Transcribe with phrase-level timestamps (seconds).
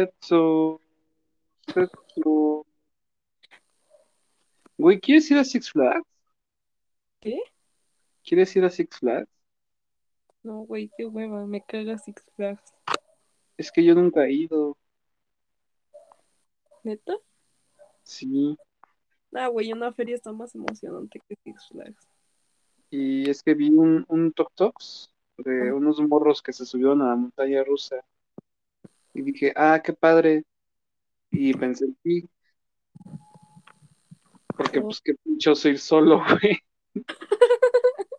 [0.00, 0.80] Setsu.
[1.66, 2.64] Setsu.
[4.78, 6.06] Güey, ¿quieres ir a Six Flags?
[7.18, 7.40] ¿Qué?
[8.22, 9.28] ¿Quieres ir a Six Flags?
[10.44, 12.72] No, güey, qué hueva, me caga Six Flags.
[13.56, 14.78] Es que yo nunca he ido.
[16.84, 17.14] ¿Neta?
[18.04, 18.56] Sí.
[19.34, 22.06] Ah, güey, una feria está más emocionante que Six Flags.
[22.90, 25.74] Y es que vi un, un Tok Toks de Ah.
[25.74, 27.96] unos morros que se subieron a la montaña rusa.
[29.14, 30.44] Y dije, ah, qué padre.
[31.30, 32.28] Y pensé en ti.
[34.56, 36.58] Porque pues qué pinchoso ir solo, güey.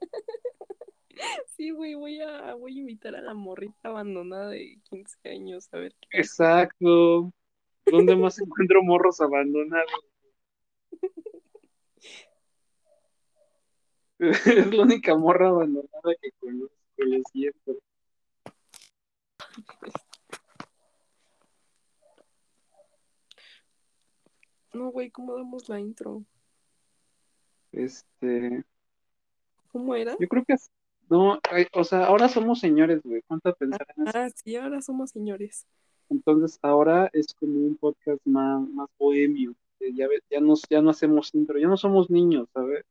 [1.56, 5.78] Sí, güey, voy a, voy a invitar a la morrita abandonada de 15 años a
[5.78, 6.18] ver qué.
[6.18, 7.32] Exacto.
[7.86, 9.92] ¿Dónde más encuentro morros abandonados?
[14.18, 17.78] Es la única morra abandonada que conozco, lo siento.
[24.74, 26.24] No, güey, ¿cómo damos la intro?
[27.72, 28.64] Este,
[29.72, 30.16] ¿Cómo era?
[30.20, 30.56] yo creo que
[31.10, 33.22] no, ay, o sea, ahora somos señores, güey.
[33.28, 34.18] A pensar en eso.
[34.18, 35.68] Ah, sí, ahora somos señores.
[36.10, 39.54] Entonces, ahora es como un podcast más, más bohemio.
[39.80, 42.86] Ya, ya, nos, ya no hacemos intro, ya no somos niños, ¿sabes?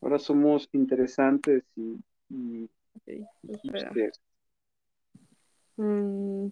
[0.00, 2.68] Ahora somos interesantes y, y.
[5.76, 6.48] Mm,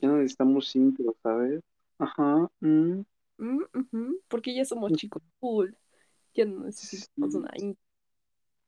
[0.00, 1.62] Ya no necesitamos intro, ¿sabes?
[1.98, 2.48] Ajá.
[2.60, 3.00] mm.
[3.38, 5.76] mm, Porque ya somos chicos cool.
[6.34, 7.38] Ya no necesitamos Sí.
[7.38, 7.50] una.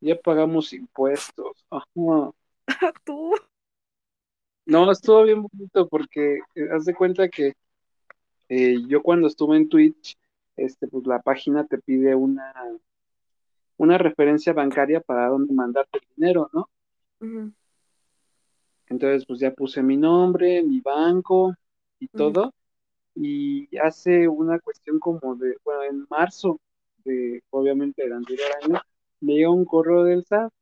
[0.00, 1.64] Ya pagamos impuestos.
[1.70, 2.32] Ajá.
[3.04, 3.32] Tú.
[4.66, 7.54] No, estuvo bien bonito porque eh, haz de cuenta que
[8.48, 10.16] eh, yo cuando estuve en Twitch,
[10.56, 12.52] este, pues la página te pide una,
[13.76, 16.68] una referencia bancaria para dónde mandarte el dinero, ¿no?
[18.88, 21.54] Entonces, pues ya puse mi nombre, mi banco
[21.98, 22.52] y todo.
[23.16, 26.60] Y hace una cuestión como de, bueno, en marzo
[27.04, 28.80] de, obviamente, el anterior año,
[29.20, 30.52] me llegó un correo del SAT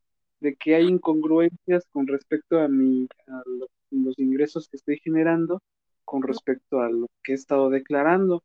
[0.41, 5.61] de que hay incongruencias con respecto a mi, a lo- los ingresos que estoy generando
[6.07, 8.45] con respecto a lo que he estado declarando.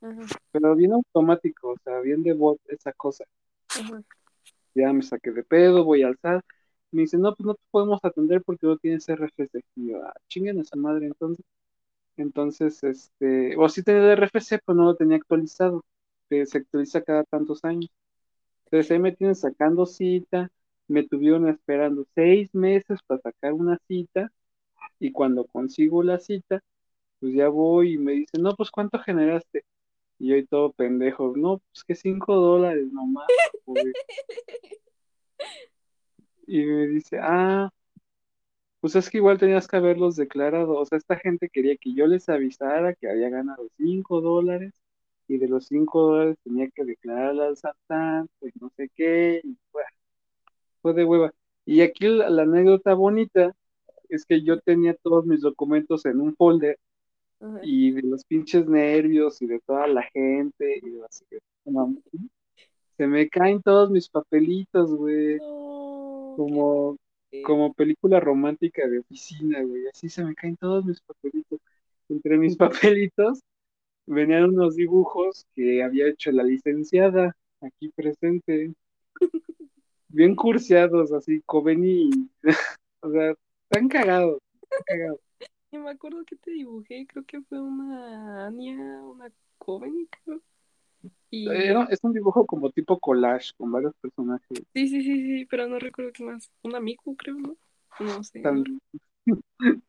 [0.00, 3.24] Ajá, Pero bien automático, o sea, bien de bot esa cosa.
[3.74, 4.02] ajá.
[4.74, 6.44] Ya me saqué de pedo, voy al SAT.
[6.92, 9.60] Me dice, no, pues no te podemos atender porque no tienes RFC.
[9.76, 11.44] Y yo, ah, chinguen a su madre, entonces.
[12.16, 15.84] Entonces, este, o sí tenía el RFC, pero no lo tenía actualizado.
[16.30, 17.90] que se actualiza cada tantos años.
[18.66, 20.50] Entonces ahí me tienen sacando cita.
[20.88, 24.32] Me tuvieron esperando seis meses para sacar una cita.
[25.00, 26.62] Y cuando consigo la cita,
[27.20, 29.64] pues ya voy y me dicen, no, pues ¿cuánto generaste?
[30.18, 33.26] Y yo y todo pendejo, no, pues que cinco dólares nomás.
[33.66, 33.84] güey".
[36.46, 37.70] Y me dice, ah,
[38.80, 40.74] pues es que igual tenías que haberlos declarado.
[40.78, 44.74] O sea, esta gente quería que yo les avisara que había ganado cinco dólares
[45.28, 49.56] y de los cinco dólares tenía que declarar al Satán, pues no sé qué, y
[49.72, 49.88] bueno,
[50.82, 51.32] fue de hueva.
[51.66, 53.54] Y aquí la, la anécdota bonita
[54.10, 56.78] es que yo tenía todos mis documentos en un folder
[57.62, 61.24] y de los pinches nervios y de toda la gente y de las-
[62.96, 66.96] se me caen todos mis papelitos, güey, No, como
[67.44, 69.86] como película romántica de oficina, güey.
[69.88, 71.60] Así se me caen todos mis papelitos.
[72.08, 72.56] Entre mis
[72.90, 73.40] papelitos
[74.06, 78.74] venían unos dibujos que había hecho la licenciada aquí presente.
[80.08, 82.10] Bien cursiados, así, Coveni.
[83.00, 85.20] o sea, están cagados, están cagados.
[85.72, 90.40] Yo me acuerdo que te dibujé, creo que fue una Anya, una joven, creo.
[91.36, 94.48] Y Era- es un dibujo como tipo collage con varios personajes.
[94.74, 96.50] sí, sí, sí, sí, pero no recuerdo qué más.
[96.62, 97.56] Una Miku, creo, ¿no?
[97.98, 98.42] No sé.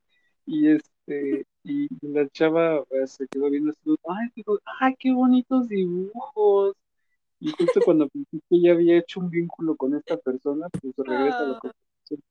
[0.45, 3.73] Y este, y la chava eh, se quedó viendo
[4.07, 4.43] ay, qué,
[4.79, 6.75] ay, qué bonitos dibujos.
[7.39, 11.43] Y justo cuando pensé que ya había hecho un vínculo con esta persona, pues regresa
[11.43, 11.59] a la Ah.
[11.59, 12.21] conversación.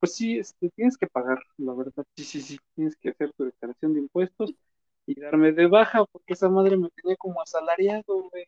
[0.00, 2.04] Pues sí, este, tienes que pagar, la verdad.
[2.16, 4.54] Sí, sí, sí, tienes que hacer tu declaración de impuestos
[5.06, 8.46] y darme de baja, porque esa madre me tenía como asalariado, güey.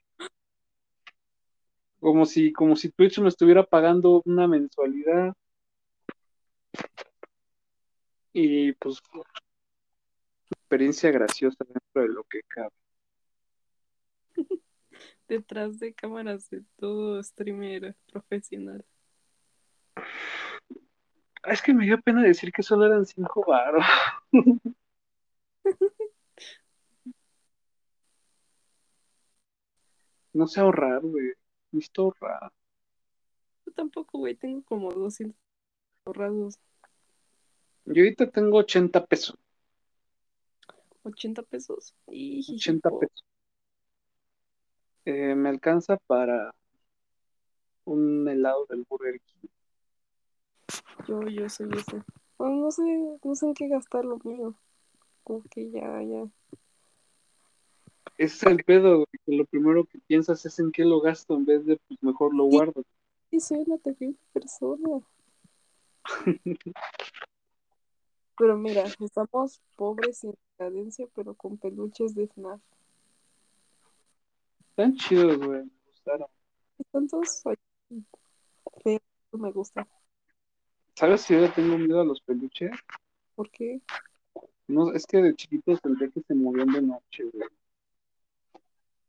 [2.00, 5.34] Como si, como si Twitch me estuviera pagando una mensualidad.
[8.32, 9.00] Y pues,
[10.50, 12.70] experiencia graciosa dentro de lo que cabe.
[15.28, 18.84] Detrás de cámaras de todo streamer profesional.
[21.44, 23.84] Es que me dio pena decir que solo eran cinco varos.
[30.34, 31.32] No sé ahorrar, güey.
[31.70, 32.52] Necesito ahorrar.
[33.64, 35.36] Yo tampoco, güey, tengo como 200
[36.04, 36.58] ahorrados.
[37.86, 39.38] Yo ahorita tengo 80 pesos.
[41.04, 41.94] 80 pesos.
[42.08, 43.24] Y 80 pesos.
[45.04, 46.54] Eh, me alcanza para
[47.84, 49.48] un helado del Burger King.
[51.06, 52.02] Yo, yo soy ese.
[52.38, 52.82] Oh, no sé,
[53.22, 54.54] no sé en qué gastar lo mío.
[55.22, 56.26] Como que ya, ya.
[58.16, 61.34] Ese es el pedo, güey, que lo primero que piensas es en qué lo gasto
[61.34, 62.84] en vez de, pues mejor lo guardo.
[63.30, 65.00] Y soy una terrible persona.
[68.36, 72.60] Pero mira, estamos pobres y en decadencia, pero con peluches de FNAF.
[74.70, 76.26] Están chidos, güey, me gustaron.
[76.78, 77.42] Están todos
[78.82, 79.02] feos,
[79.32, 79.86] me gusta.
[80.96, 82.72] ¿Sabes si yo tengo miedo a los peluches?
[83.36, 83.80] ¿Por qué?
[84.66, 87.48] No, es que de chiquitos sentía que se movían de noche, güey.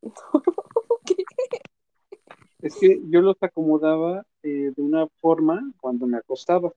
[1.06, 1.16] ¿Qué?
[2.62, 6.72] Es que yo los acomodaba eh, de una forma cuando me acostaba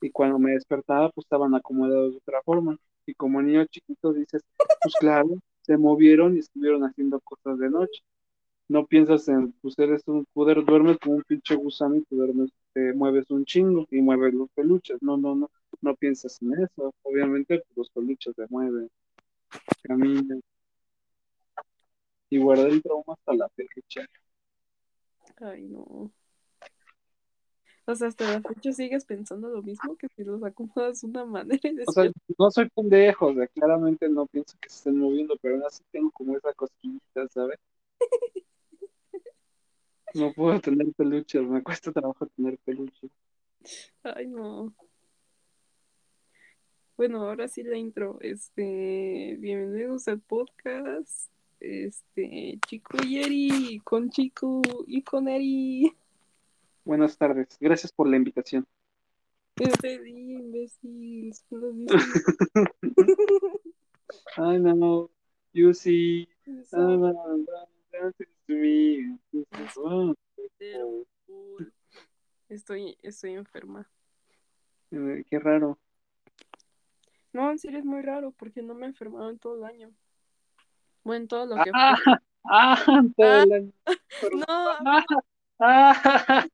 [0.00, 2.76] y cuando me despertaba pues estaban acomodados de otra forma.
[3.06, 4.42] Y como niño chiquito dices,
[4.82, 5.28] pues claro,
[5.62, 8.02] se movieron y estuvieron haciendo cosas de noche.
[8.68, 12.50] No piensas en, pues eres un poder, duermes como un pinche gusano y te duermes,
[12.72, 14.98] te mueves un chingo y mueves los peluches.
[15.02, 15.50] No, no, no,
[15.82, 16.94] no piensas en eso.
[17.02, 18.88] Obviamente pues, los peluches se mueven,
[19.82, 20.40] caminan.
[22.30, 24.06] Y guardé el trauma hasta la fecha.
[25.40, 26.12] Ay, no.
[27.86, 31.24] O sea, hasta la fecha sigues pensando lo mismo que si los acomodas de una
[31.24, 34.96] manera y O sea, no soy pendejo, o sea, claramente no pienso que se estén
[34.96, 37.58] moviendo, pero aún así tengo como esa cosquillita, ¿sabes?
[40.12, 43.12] No puedo tener peluches, me cuesta trabajo tener peluches.
[44.02, 44.74] Ay, no.
[46.96, 48.18] Bueno, ahora sí la intro.
[48.20, 51.30] Este, bienvenidos al podcast.
[51.60, 55.92] Este, Chico y Eri, con Chico y con Eri.
[56.84, 58.66] Buenas tardes, gracias por la invitación.
[59.56, 61.34] Este imbécil.
[64.38, 65.10] I know,
[65.52, 66.28] you see,
[66.70, 66.98] to
[68.48, 69.16] me.
[72.48, 73.86] Estoy, estoy enferma.
[74.90, 75.78] qué raro.
[77.32, 79.92] No, en serio es muy raro porque no me he enfermado en todo el año.
[81.04, 81.96] Bueno, en todo lo que Ah,
[82.44, 83.72] ah, todo el año.
[84.32, 85.04] No, Ah,
[85.58, 86.46] ah,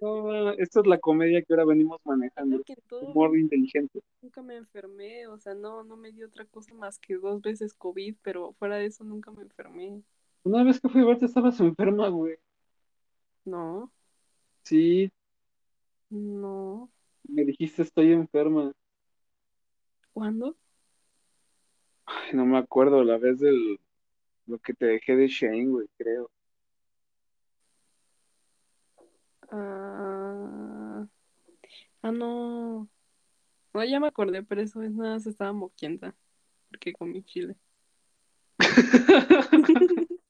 [0.00, 2.62] no, esto es la comedia que ahora venimos manejando.
[3.02, 4.00] Humor inteligente.
[4.22, 7.74] nunca me enfermé, o sea, no, no me dio otra cosa más que dos veces
[7.74, 10.02] COVID, pero fuera de eso nunca me enfermé.
[10.44, 12.36] Una vez que fui a verte estabas enferma, güey.
[13.44, 13.90] No,
[14.62, 15.12] Sí,
[16.10, 16.90] no.
[17.28, 18.72] me dijiste estoy enferma.
[20.12, 20.56] ¿Cuándo?
[22.06, 23.78] Ay, no me acuerdo la vez del
[24.46, 26.30] lo que te dejé de Shane, güey, creo.
[29.50, 31.06] Ah,
[32.02, 32.88] ah, no.
[33.74, 36.14] No, ya me acordé, pero eso es nada, se estaba moquienta.
[36.70, 37.56] Porque comí chile.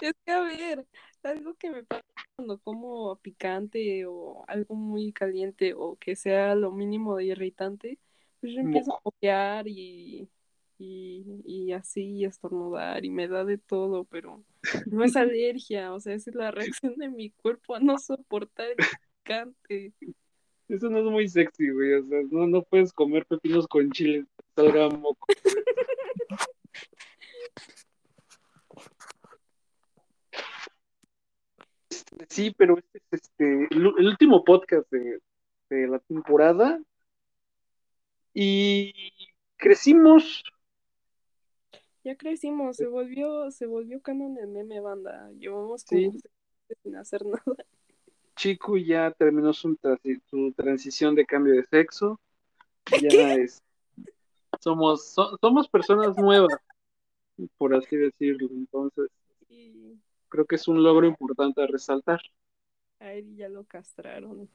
[0.00, 0.86] Es que, a ver,
[1.22, 2.02] algo que me pasa
[2.36, 7.98] cuando como picante o algo muy caliente o que sea lo mínimo de irritante,
[8.40, 10.28] pues yo empiezo a moquear y,
[10.84, 14.42] y, y así y estornudar y me da de todo, pero
[14.92, 18.66] no es alergia, o sea, esa es la reacción de mi cuerpo a no soportar
[18.68, 18.76] el
[19.22, 19.92] picante.
[20.68, 21.94] Eso no es muy sexy, güey.
[21.94, 25.26] O sea, no, no puedes comer pepinos con chile, salga moco.
[31.90, 35.20] Este, Sí, pero este es este, el, el último podcast de,
[35.70, 36.80] de la temporada.
[38.32, 38.92] Y
[39.56, 40.42] crecimos.
[42.04, 45.30] Ya crecimos, se volvió, se volvió canon el meme banda.
[45.38, 46.04] Llevamos Sí.
[46.04, 46.30] como meses
[46.82, 47.64] sin hacer nada.
[48.36, 52.20] Chico ya terminó su, transi- su transición de cambio de sexo.
[53.00, 53.62] Ya es.
[54.60, 56.58] Somos, so- somos personas nuevas,
[57.56, 58.48] por así decirlo.
[58.50, 59.08] Entonces,
[60.28, 62.20] creo que es un logro importante a resaltar.
[63.00, 64.48] a él ya lo castraron.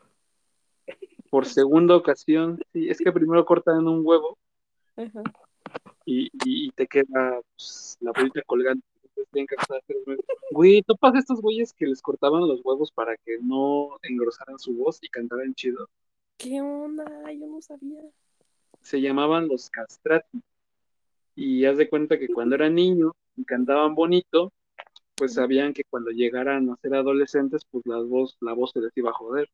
[1.29, 4.38] Por segunda ocasión, sí, es que primero cortan un huevo
[4.96, 5.22] Ajá.
[6.10, 8.86] Y, y- y te queda pues, la bolita colgante.
[10.51, 14.98] Güey, ¿topas estos güeyes que les cortaban los huevos para que no engrosaran su voz
[15.01, 15.88] y cantaran chido?
[16.38, 17.06] ¿Qué onda?
[17.34, 18.01] Yo no sabía.
[18.82, 20.42] Se llamaban los castrati.
[21.36, 24.51] Y haz de cuenta que cuando eran niños y cantaban bonito,
[25.16, 28.96] pues sabían que cuando llegaran a ser adolescentes, pues la voz, la voz se les
[28.98, 29.50] iba a joder.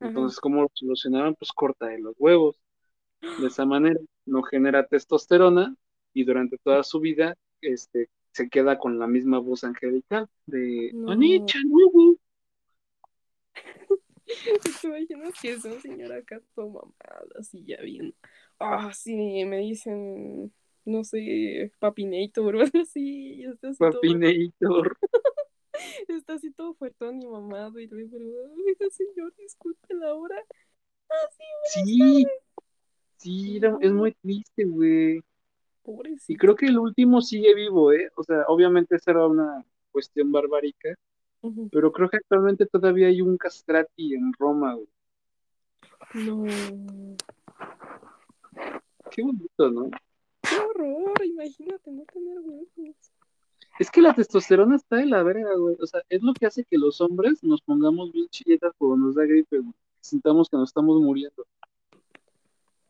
[0.00, 0.08] Ajá.
[0.10, 1.34] Entonces, ¿cómo lo solucionaban?
[1.34, 2.56] Pues corta de los huevos.
[3.40, 5.74] De esa manera no genera testosterona
[6.12, 11.12] y durante toda su vida este, se queda con la misma voz angelical de No.
[11.12, 12.18] Anicha, Nubu.
[14.82, 18.14] ¿Te imaginas que esa señora acá toda mamada, así ya bien?
[18.58, 20.52] Ah, sí, me dicen
[20.88, 23.44] no sé, Papinator o algo así.
[23.44, 24.96] Está así todo, Papinator.
[26.08, 27.78] está así todo fuertón y mamado.
[27.78, 30.36] Y le digo, oiga, señor, disculpe la hora.
[31.10, 32.26] Ah, sí, Sí,
[33.16, 35.20] sí, es muy triste, güey.
[36.26, 38.10] Y creo que el último sigue vivo, ¿eh?
[38.16, 40.94] O sea, obviamente esa era una cuestión barbárica,
[41.70, 44.88] pero creo que actualmente todavía hay un castrati en Roma, güey.
[46.14, 46.44] No.
[49.10, 49.90] Qué bonito, ¿no?
[50.42, 52.68] Qué horror, imagínate no tener huevos.
[53.78, 55.76] Es que la testosterona está de la verga, güey.
[55.80, 59.14] O sea, es lo que hace que los hombres nos pongamos bien chilletas cuando nos
[59.14, 59.74] da gripe, güey.
[60.00, 61.46] Sintamos que nos estamos muriendo.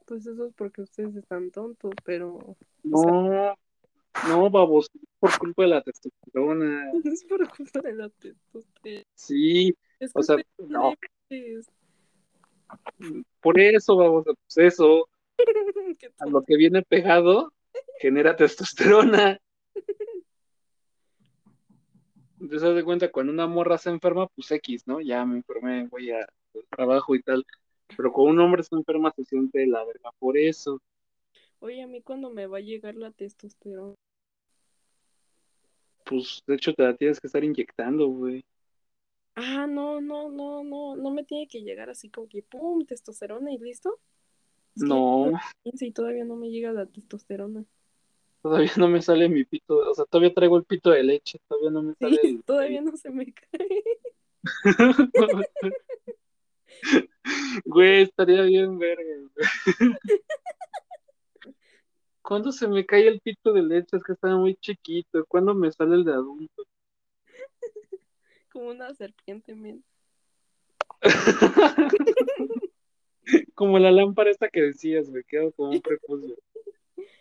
[0.09, 3.55] Pues eso es porque ustedes están tontos, pero No,
[4.27, 6.91] no, babos, por culpa de la testosterona.
[7.05, 9.05] es por culpa de la testosterona.
[9.15, 10.95] Sí, Es o sea, no,
[11.29, 11.67] débiles.
[13.43, 15.11] por eso, babos, pues eso,
[16.21, 17.53] a lo que viene pegado,
[18.01, 19.39] genera testosterona.
[22.41, 25.03] Entonces, haz de cuenta, cuando una morra se enferma, pues X, ¿no?
[25.03, 27.45] Ya me enfermé, voy a al trabajo y tal.
[27.97, 30.81] Pero cuando un hombre se enferma, se siente la verga por eso.
[31.61, 33.95] Oye, a mí cuando me va a llegar la testosterona.
[36.05, 38.45] Pues, de hecho, te la tienes que estar inyectando, güey.
[39.37, 43.53] Ah, no, no, no, no, no me tiene que llegar así como que pum, testosterona
[43.53, 44.01] y listo.
[44.75, 47.65] Es que No, ya tengo 15 y todavía no me llega la testosterona.
[48.43, 51.71] todavía no me sale mi pito, o sea, todavía traigo el pito de leche, todavía
[51.71, 52.45] no me Sí, sale el...
[52.45, 53.83] todavía no se me cae.
[57.65, 59.97] Güey, estaría bien verga, güey.
[62.23, 63.97] ¿Cuándo se me cae el pito de leche?
[63.97, 65.25] Es que está muy chiquito.
[65.27, 66.65] ¿Cuándo me sale el de adulto?
[68.53, 69.83] Como una serpiente, men.
[73.55, 76.35] Como la lámpara esta que decías, me quedo como un prepucio.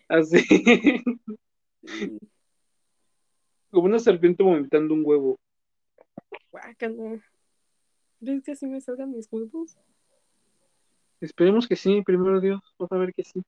[0.07, 0.39] Así.
[0.39, 2.19] Sí,
[3.71, 5.39] Como una serpiente vomitando un huevo.
[8.19, 9.77] ¿Ves que así me salgan mis huevos?
[11.19, 12.61] Esperemos que sí, primero Dios.
[12.77, 13.41] Vamos a ver que sí.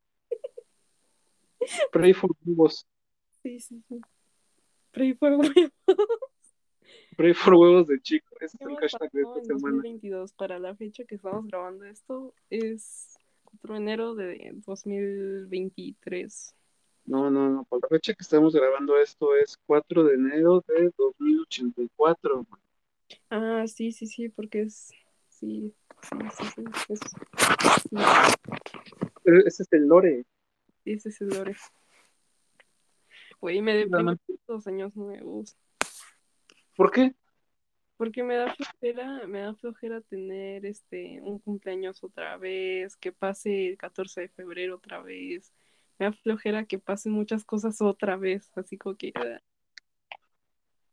[1.91, 2.87] Pray for huevos.
[3.43, 4.01] Sí, sí, sí.
[4.91, 5.71] Pray for huevos.
[7.15, 8.27] Pray for huevos de chico.
[8.39, 9.75] Ese es ¿Qué el hashtag de esta semana.
[9.77, 10.33] 2022?
[10.33, 16.55] Para la fecha que estamos grabando esto es 4 de enero de 2023.
[17.05, 17.65] No, no, no.
[17.65, 22.47] Por la fecha que estamos grabando esto es 4 de enero de 2084.
[23.29, 24.89] Ah, sí, sí, sí, porque es.
[25.29, 26.63] Sí, sí, sí, sí.
[26.89, 26.99] es-
[27.89, 27.95] sí,
[29.23, 30.25] Pero Ese es el lore.
[30.85, 31.55] ese es el lore.
[33.39, 35.55] Güey, me deprime los años nuevos.
[36.75, 37.13] ¿Por qué?
[37.97, 43.67] Porque me da flojera, me da flojera tener este un cumpleaños otra vez, que pase
[43.69, 45.53] el 14 de febrero otra vez.
[45.97, 49.41] Me da flojera que pasen muchas cosas otra vez, así como que ah,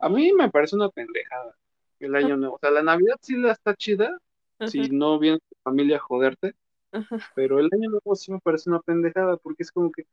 [0.00, 1.56] A mí me parece una pendejada
[2.00, 2.56] el año nuevo.
[2.56, 4.18] O sea, la Navidad sí la está chida,
[4.58, 6.54] ajá, si no viene tu familia a joderte,
[6.92, 7.18] ajá.
[7.34, 10.06] pero el año nuevo sí me parece una pendejada porque es como que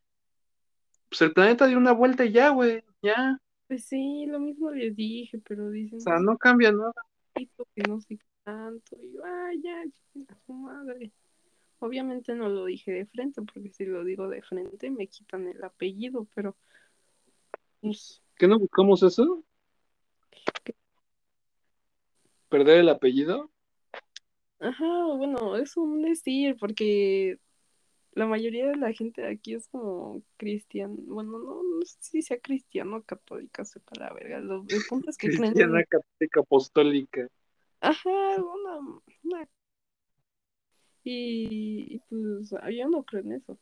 [1.09, 3.37] pues el planeta dio una vuelta y ya, güey, ya.
[3.67, 6.93] Pues sí, lo mismo les dije, pero dicen O sea, no cambia nada.
[7.33, 8.97] "Poquito, que no sé tanto.
[9.01, 9.83] Y yo, ay, ya,
[10.45, 11.11] su madre.
[11.79, 15.63] Obviamente no lo dije de frente, porque si lo digo de frente me quitan el
[15.63, 16.55] apellido, pero
[17.81, 19.43] pues, ¿Qué no buscamos eso?
[22.53, 23.49] ¿Perder el apellido?
[24.59, 24.85] ajá,
[25.17, 27.37] bueno, es un decir, porque
[28.13, 32.21] la mayoría de la gente de aquí es como cristiano, bueno, no, no sé si
[32.21, 34.39] sea cristiano o católica, sepa la verga.
[34.39, 37.27] Lo, el punto es que creen en- Cristiana Católica Apostólica.
[37.81, 39.49] Ajá, una, una-
[41.03, 43.57] Y, y, pues yo no creo en eso.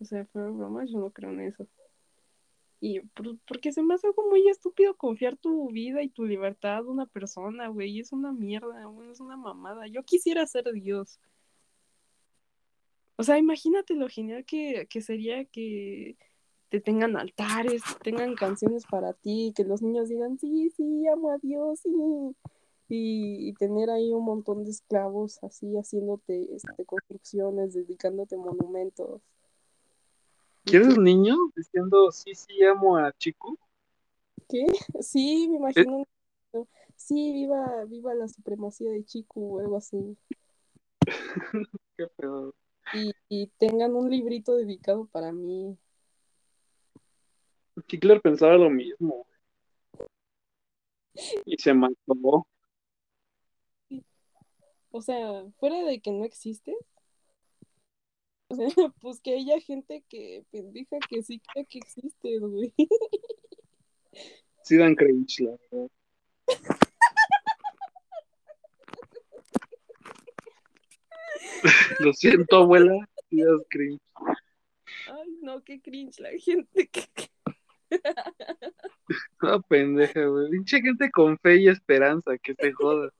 [0.00, 1.68] O sea, de broma, yo no creo en eso.
[2.84, 6.78] Y por- porque se me hace algo muy estúpido confiar tu vida y tu libertad
[6.78, 8.00] a una persona, güey.
[8.00, 9.86] Es una mierda, güey, es una mamada.
[9.86, 11.20] Yo quisiera ser Dios.
[13.14, 16.16] O sea, imagínate lo genial que, que sería que
[16.70, 21.38] te tengan altares, tengan canciones para ti, que los niños digan, sí, sí, amo a
[21.38, 21.90] Dios, sí.
[22.88, 29.22] Y, y tener ahí un montón de esclavos así haciéndote este, construcciones, dedicándote monumentos.
[30.64, 33.58] ¿Quieres que- niño diciendo sí, sí, amo a Chico?
[34.48, 34.66] ¿Qué?
[35.00, 36.06] Sí, me imagino.
[36.96, 40.16] Sí, viva, viva la supremacía de Chiku o algo así.
[41.96, 42.54] Qué pedo.
[42.94, 45.76] Y, y tengan un librito dedicado para mí.
[47.88, 49.26] Hitler pensaba lo mismo.
[51.44, 52.46] Y se mató.
[54.90, 56.76] O sea, fuera de que no existe,
[59.00, 62.74] pues que haya gente que pendeja que sí cree que existe, güey.
[64.62, 65.90] Sí dan cringe, la verdad.
[72.00, 73.08] Lo siento, abuela.
[73.30, 74.00] Sí das cringe.
[75.08, 77.02] Ay, no, qué cringe la gente que...
[79.40, 80.50] Una pendeja, güey.
[80.50, 83.12] Pinche gente con fe y esperanza, que se joda.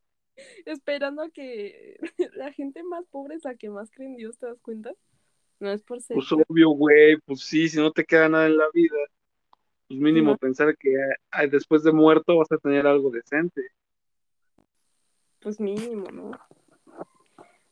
[0.64, 1.98] Esperando a que
[2.34, 4.94] la gente más pobre es la que más cree en Dios, ¿te das cuenta?
[5.60, 6.14] No es por ser...
[6.16, 7.16] Pues obvio, güey.
[7.24, 8.96] Pues sí, si no te queda nada en la vida.
[9.88, 10.36] Pues mínimo No.
[10.38, 10.90] pensar que
[11.50, 13.62] después de muerto vas a tener algo decente.
[15.40, 16.30] Pues mínimo, ¿no?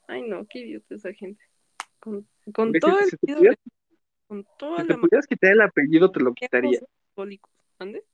[0.08, 1.42] Ay, no, qué idiota esa gente.
[2.00, 3.70] Con, con todo si- el si te pudieras- de-
[4.26, 6.80] con toda Si te la pudieras quitar el apellido, te lo quitaría.
[7.78, 8.04] ¿Ande?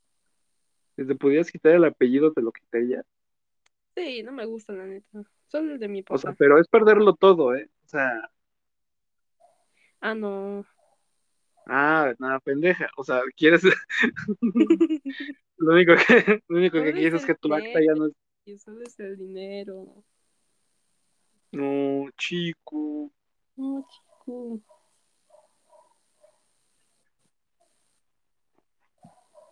[0.96, 3.04] Si te pudieras quitar el apellido, te lo quitaría.
[3.96, 5.22] Sí, no me gusta la neta.
[5.48, 6.14] Solo el de mi papá.
[6.14, 7.68] O sea, pero es perderlo todo, ¿eh?
[7.84, 8.30] O sea,
[10.06, 10.64] Ah, no.
[11.66, 12.88] ah, nada, pendeja.
[12.96, 13.64] O sea, quieres.
[15.56, 18.12] lo único que, lo único que quieres es que tu acta ya no es.
[18.44, 20.04] Y solo es el dinero.
[21.50, 23.10] No, chico.
[23.56, 24.60] No, chico.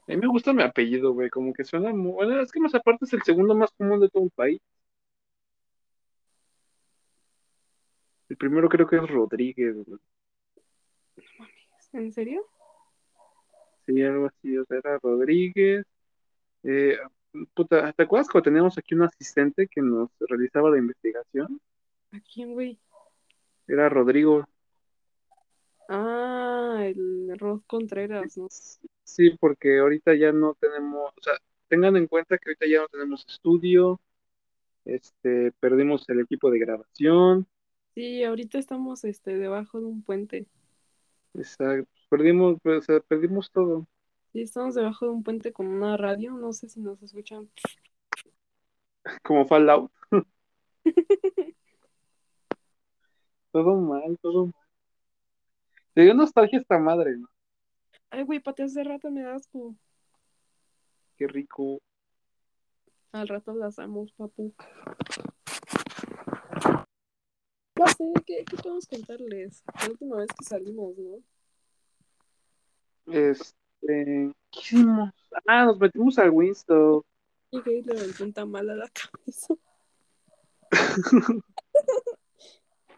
[0.06, 1.30] A mí me gusta mi apellido, güey.
[1.30, 2.12] Como que suena muy.
[2.12, 4.60] Bueno, es que más aparte es el segundo más común de todo el país.
[8.28, 9.98] El primero creo que es Rodríguez, güey.
[11.94, 12.44] ¿En serio?
[13.86, 14.56] Sí, algo así.
[14.58, 15.86] O sea, era Rodríguez.
[16.62, 16.98] Eh,
[17.54, 21.60] puta, ¿te acuerdas cuando teníamos aquí un asistente que nos realizaba la investigación?
[22.12, 22.78] ¿A quién, güey?
[23.66, 24.46] Era Rodrigo.
[25.88, 28.48] Ah, el Rod Contreras, ¿no?
[28.50, 31.34] Sí, porque ahorita ya no tenemos, o sea,
[31.68, 34.00] tengan en cuenta que ahorita ya no tenemos estudio,
[34.84, 37.46] este, perdimos el equipo de grabación,
[37.94, 40.46] Sí, ahorita estamos este, debajo de un puente.
[41.34, 43.86] Exacto, perdimos, pues, o sea, perdimos todo.
[44.32, 46.32] Sí, estamos debajo de un puente con una radio.
[46.32, 47.48] No sé si nos escuchan.
[49.22, 49.92] como Fallout.
[53.52, 54.54] todo mal, todo mal.
[55.94, 57.28] Te dio nostalgia esta madre, ¿no?
[58.10, 59.76] Ay, güey, pate hace rato me das asco.
[61.16, 61.80] Qué rico.
[63.12, 64.52] Al rato las amos, papu.
[67.96, 69.62] Sé, ¿qué, qué podemos contarles?
[69.80, 71.22] La última vez que salimos, ¿no?
[73.06, 73.54] Este,
[74.50, 75.10] ¿qué hicimos?
[75.46, 77.02] Ah, nos metimos al Winston.
[77.50, 79.54] Y Gay le aventó un tamal a la cabeza.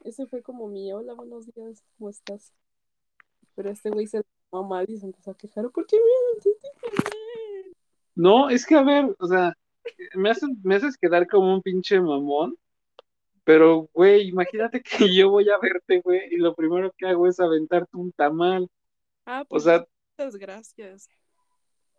[0.05, 2.53] Ese fue como mi hola, buenos días, ¿cómo estás?
[3.57, 5.69] Pero este güey se tomó mal y se empezó a quejar.
[5.71, 6.53] ¿Por qué me?
[8.15, 9.53] No, es que a ver, o sea,
[10.15, 12.57] me haces, me haces quedar como un pinche mamón,
[13.47, 17.41] pero güey, imagínate que yo voy a verte, güey, y lo primero que hago es
[17.41, 18.69] aventarte un tamal.
[19.25, 19.87] Ah, O pues sea,
[20.19, 21.09] muchas gracias.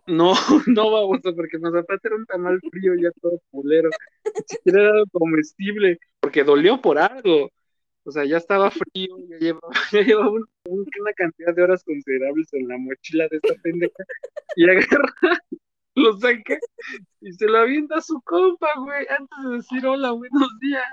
[0.07, 0.33] no,
[0.67, 3.89] no vamos a porque nos aparte era un tamal frío ya todo culero.
[4.25, 7.49] Ni siquiera era comestible, porque dolió por algo.
[8.03, 11.83] O sea, ya estaba frío, ya llevaba, ya llevaba un- un- una cantidad de horas
[11.83, 14.03] considerables en la mochila de esta pendeja,
[14.55, 15.13] y agarra,
[15.95, 16.57] lo saca
[17.21, 20.83] y se lo avienta a su compa, güey, antes de decir hola, buenos días.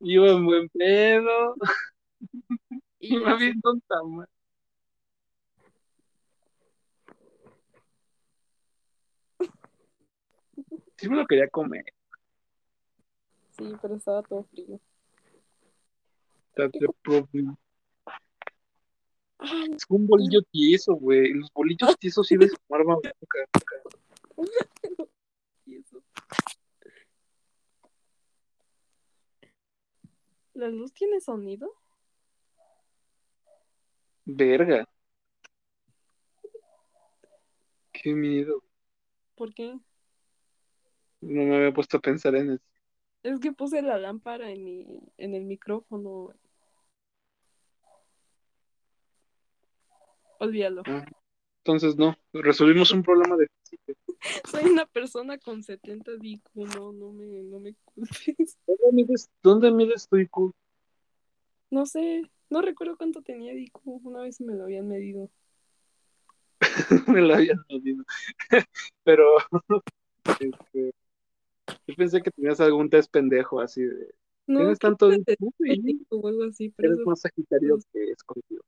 [0.00, 1.54] Iba en buen pedo,
[3.00, 4.28] Y se- avienta un tamal.
[10.96, 11.84] Sí me lo quería comer.
[13.56, 14.80] sí, pero estaba todo frío.
[16.54, 17.56] the problem.
[19.38, 21.32] Ay, Es un bolillo tieso, güey.
[21.34, 23.12] Los bolillos tiesos sí de su arma boca.
[25.66, 26.02] y eso.
[30.58, 31.72] ¿La luz tiene sonido?
[34.24, 34.88] Verga.
[37.92, 38.64] Qué miedo.
[39.36, 39.78] ¿Por qué?
[41.20, 42.64] No me había puesto a pensar en eso.
[43.22, 44.84] Es que puse la lámpara en, mi,
[45.16, 46.34] en el micrófono.
[50.40, 50.82] Olvídalo.
[50.86, 51.04] Ah,
[51.58, 52.16] Entonces, no.
[52.32, 53.92] Resolvimos un problema de física.
[54.50, 58.58] Soy una persona con 70 de IQ, no, no me, no me culpes.
[58.66, 60.52] ¿Dónde mides, dónde mides tu IQ?
[61.70, 63.80] No sé, no recuerdo cuánto tenía de IQ.
[64.04, 65.30] Una vez me lo habían medido.
[67.06, 68.04] me lo habían medido.
[69.04, 69.24] Pero
[70.40, 70.92] este,
[71.86, 74.14] yo pensé que tenías algún test pendejo así de.
[74.46, 77.78] No, Tienes tanto IQ de y IQ o algo así, pero eres eso- más sagitario
[77.92, 78.62] que escorpio.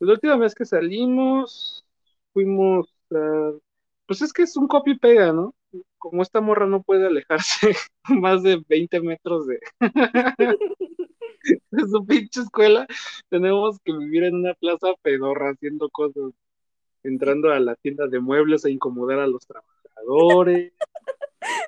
[0.00, 1.84] La última vez que salimos,
[2.32, 3.52] fuimos a...
[4.06, 5.54] Pues es que es un copy y pega, ¿no?
[6.00, 7.76] como esta morra no puede alejarse
[8.08, 9.60] más de 20 metros de,
[11.70, 12.86] de su pinche escuela,
[13.28, 16.32] tenemos que vivir en una plaza pedorra haciendo cosas,
[17.02, 20.72] entrando a la tienda de muebles a incomodar a los trabajadores,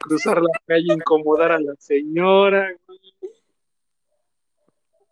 [0.00, 2.74] cruzar la calle, incomodar a la señora.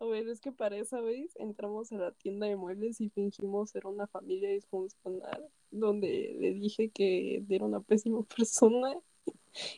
[0.01, 3.69] A ver, es que para esa vez entramos a la tienda de muebles y fingimos
[3.69, 8.95] ser una familia disfuncional, donde le dije que era una pésima persona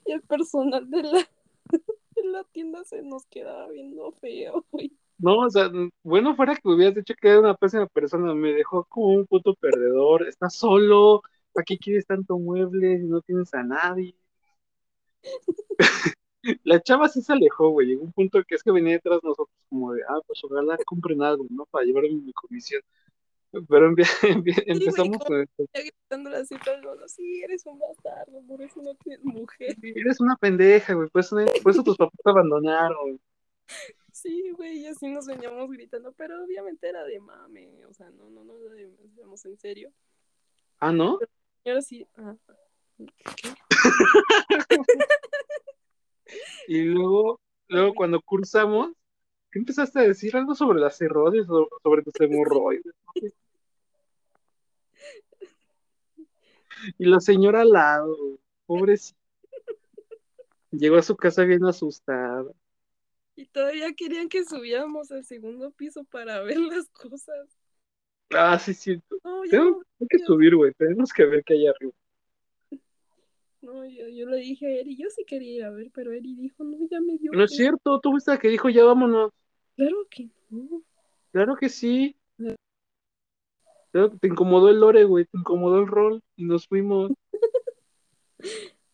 [0.06, 1.30] y el personal de la,
[2.16, 4.94] de la tienda se nos quedaba viendo feo, güey.
[5.18, 5.70] No, o sea,
[6.04, 9.28] bueno fuera que me hubieras dicho que era una pésima persona, me dejó como un
[9.28, 14.16] puto perdedor, estás solo, ¿para qué quieres tanto mueble si no tienes a nadie?
[16.63, 19.29] La chava sí se alejó, güey, llegó un punto que es que venía detrás de
[19.29, 21.65] nosotros como de, ah, pues ojalá compren algo, ¿no?
[21.65, 22.82] Para llevarme mi comisión.
[23.69, 23.95] Pero
[24.67, 25.65] empezamos con esto.
[25.73, 29.75] Ya gritándole así todo el sí, eres un bastardo, por eso no tienes mujer.
[29.82, 33.19] Eres una pendeja, güey, por eso, por eso tus papás te abandonaron.
[34.12, 38.29] Sí, güey, y así nos veníamos gritando, pero obviamente era de mame, o sea, no,
[38.29, 39.91] no, no lo decíamos en serio.
[40.79, 41.19] Ah, ¿no?
[41.65, 42.36] Ahora sí, ah,
[46.67, 48.91] Y luego, luego cuando cursamos,
[49.52, 50.36] ¿qué empezaste a decir?
[50.36, 52.93] Algo sobre la cirrosis, o sobre tus hemorroides.
[56.98, 58.17] Y la señora al lado,
[58.65, 59.19] pobrecita.
[60.72, 62.52] Llegó a su casa bien asustada.
[63.36, 67.48] y todavía querían que subiéramos al segundo piso para ver las cosas.
[68.32, 69.02] Ah, sí, sí.
[69.24, 70.74] Yo, Tenemos que subir, güey.
[70.74, 71.93] Tenemos que ver qué hay arriba.
[73.63, 76.36] No, yo, yo le dije a Eri, yo sí quería ir a ver, pero Eri
[76.36, 77.32] dijo, no, ya me dio.
[77.32, 77.63] No es miedo".
[77.63, 79.32] cierto, tú fuiste la que dijo ya vámonos.
[79.76, 80.84] Claro que no.
[81.32, 82.15] Claro que sí.
[83.91, 85.26] Claro que te incomodó el lore, güey.
[85.26, 87.12] Te incomodó el rol y nos fuimos.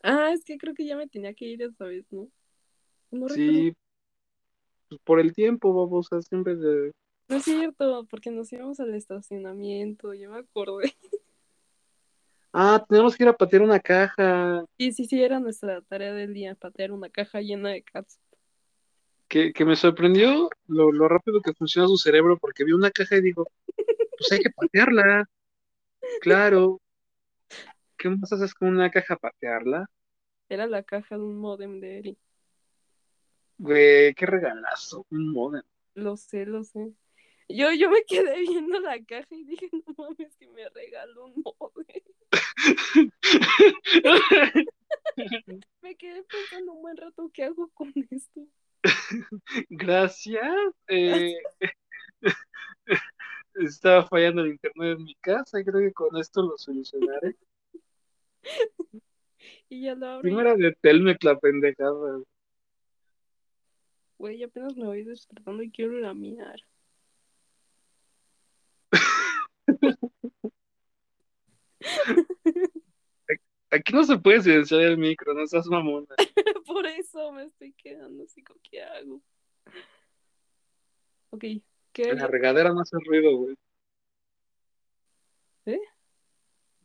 [0.01, 2.29] Ah, es que creo que ya me tenía que ir esta vez, ¿no?
[3.12, 3.27] No.
[3.27, 3.73] Sí.
[4.88, 6.93] Pues por el tiempo, vamos a siempre de.
[7.27, 10.93] No es cierto, porque nos íbamos al estacionamiento, yo me acordé.
[12.51, 14.65] Ah, tenemos que ir a patear una caja.
[14.77, 18.19] Sí, sí, sí, era nuestra tarea del día, patear una caja llena de cats.
[19.27, 23.17] Que, que me sorprendió lo, lo rápido que funciona su cerebro porque vi una caja
[23.17, 23.47] y digo,
[24.17, 25.29] pues hay que patearla.
[26.21, 26.81] Claro.
[27.97, 29.17] ¿Qué más haces con una caja?
[29.17, 29.85] ¿Patearla?
[30.49, 32.17] Era la caja de un modem de Eri.
[33.59, 35.05] Güey, qué regalazo.
[35.12, 35.63] Un modem.
[35.93, 36.93] Lo sé, lo sé.
[37.49, 41.43] Yo, yo me quedé viendo la caja y dije, no mames, que me regaló un
[41.43, 42.03] modem.
[45.82, 48.41] Me quedé pensando un buen rato, ¿qué hago con esto?
[49.69, 50.56] Gracias.
[50.88, 51.36] Eh,
[53.56, 57.36] estaba fallando el internet en mi casa y creo que con esto lo solucionaré.
[59.72, 60.28] Y ya lo abro.
[60.28, 62.22] y- Primero de Telmec la pendejada.
[64.17, 66.60] Güey, apenas me voy despertando y quiero ir a mirar.
[73.72, 76.08] Aquí no se puede silenciar el micro, no seas mamona.
[76.65, 79.22] Por eso me estoy quedando así, ¿con ¿qué hago?
[81.30, 81.44] Ok,
[81.92, 82.10] ¿qué?
[82.10, 83.56] En la regadera no hace ruido, güey.
[85.65, 85.80] ¿Eh?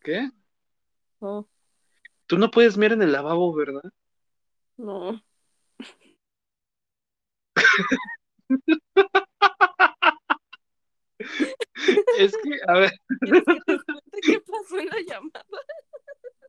[0.02, 0.30] ¿Qué?
[1.20, 1.48] No,
[2.26, 3.90] Tú no puedes mirar en el lavabo, ¿verdad?
[4.76, 5.22] no.
[12.18, 12.92] Es que, a ver.
[14.22, 15.44] Qué pasó en la llamada?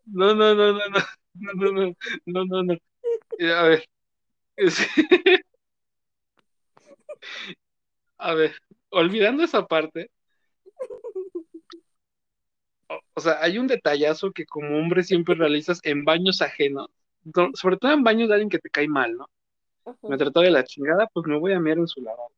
[0.05, 0.99] No, no, no, no, no.
[1.33, 1.95] No, no,
[2.25, 2.73] no, no, no.
[3.39, 3.85] Eh, a ver.
[8.17, 8.55] A ver,
[8.89, 10.09] olvidando esa parte.
[13.13, 16.87] O, sea, hay un detallazo que como hombre siempre realizas en baños ajenos.
[17.53, 19.27] Sobre todo en baños de alguien que te cae mal, ¿no?
[20.03, 22.31] Me trató de la chingada, pues me voy a mirar en su lavabo.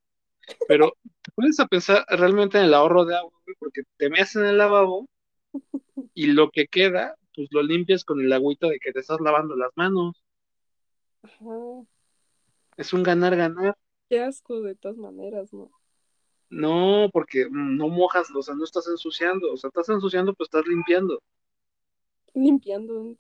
[0.67, 4.36] Pero te pones a pensar realmente en el ahorro de agua, güey, porque te meas
[4.36, 5.07] en el lavabo
[6.13, 9.55] y lo que queda, pues lo limpias con el agüita de que te estás lavando
[9.55, 10.21] las manos.
[11.23, 11.86] Ajá.
[12.75, 13.75] Es un ganar-ganar.
[14.10, 15.71] Qué asco de todas maneras, ¿no?
[16.49, 20.47] No, porque mm, no mojas, o sea, no estás ensuciando, o sea, estás ensuciando, pues
[20.47, 21.19] estás limpiando
[22.36, 23.17] Limpiando.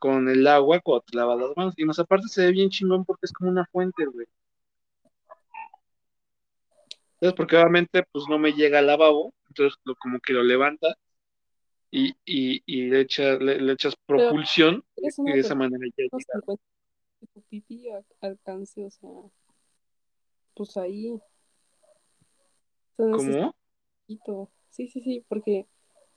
[0.00, 1.74] con el agua cuando te lavas las manos.
[1.76, 4.26] Y más aparte se ve bien chingón porque es como una fuente, güey.
[7.20, 10.94] Entonces, porque obviamente, pues no me llega al lavabo, entonces lo, como que lo levanta
[11.90, 16.56] y, y, y le, echa, le, le echas propulsión y de esa manera ya llega.
[17.34, 17.88] tu pipí
[18.20, 19.10] alcance, o sea,
[20.54, 21.20] pues ahí.
[22.96, 23.54] Sea, ¿Cómo?
[24.70, 25.66] Sí, sí, sí, porque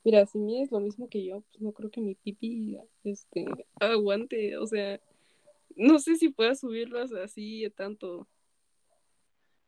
[0.04, 3.46] Mira, si mides lo mismo que yo, pues no creo que mi pipi este,
[3.80, 4.58] aguante.
[4.58, 5.00] O sea,
[5.76, 8.28] no sé si pueda subirlas así tanto.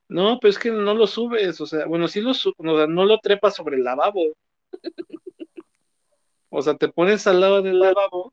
[0.08, 2.86] No, pero es que no lo subes, o sea, bueno, sí lo subes, o sea,
[2.86, 4.36] no lo trepas sobre el lavabo.
[6.48, 8.32] O sea, te pones al lado del lavabo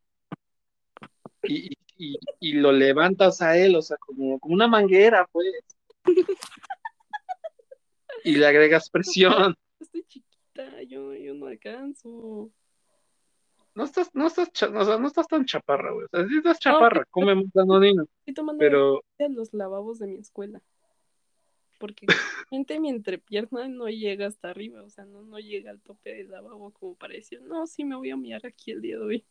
[1.41, 5.47] y, y, y lo levantas a él, o sea, como, como una manguera, pues.
[8.23, 9.55] Y le agregas presión.
[9.79, 12.51] Estoy chiquita, yo, yo no alcanzo.
[13.75, 16.05] No estás, no estás, o sea, no estás tan chaparra, güey.
[16.05, 18.05] O sea, sí estás chaparra, come más danonino.
[18.19, 20.61] Estoy tomando Pero, en los lavabos de mi escuela.
[21.83, 22.05] Porque
[22.49, 26.31] gente mi entrepierna no llega hasta arriba, o sea, no, no llega al tope del
[26.31, 29.25] lavabo como para decir, no, sí me voy a mirar aquí el día de hoy.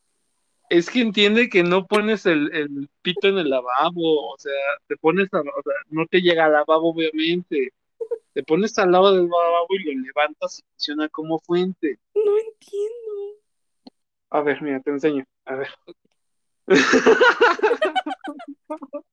[0.69, 4.53] es que entiende que no pones el, el pito en el lavabo, o sea,
[4.87, 7.73] te pones, a- o sea, no te llega al lavabo, obviamente.
[8.35, 11.99] Te pones al lado del lavabo y lo levantas y funciona como fuente.
[12.15, 13.41] No entiendo.
[14.29, 15.25] A ver, mira, te enseño.
[15.47, 15.69] A ver.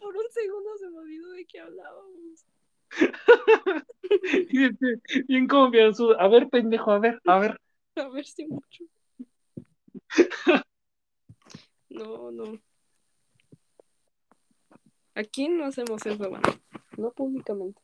[0.00, 2.46] Por un segundo se me olvidó de qué hablábamos.
[4.50, 4.78] Bien,
[5.26, 6.18] bien confianzudo.
[6.20, 7.60] A ver, pendejo, a ver, a ver.
[7.96, 8.84] A ver si mucho.
[11.90, 12.58] No, no.
[15.14, 16.42] Aquí no hacemos eso, bueno.
[16.96, 17.80] No públicamente.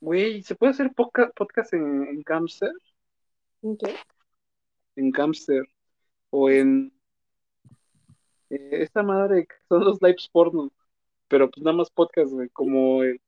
[0.00, 2.70] Güey, ¿se puede hacer podca- podcast en, en Camster?
[3.62, 3.94] ¿En qué?
[4.96, 5.68] En Camster.
[6.30, 6.92] O en
[8.50, 10.70] eh, esta madre que son los lives porno.
[11.28, 12.48] Pero pues nada más podcast, güey.
[12.50, 13.20] Como el.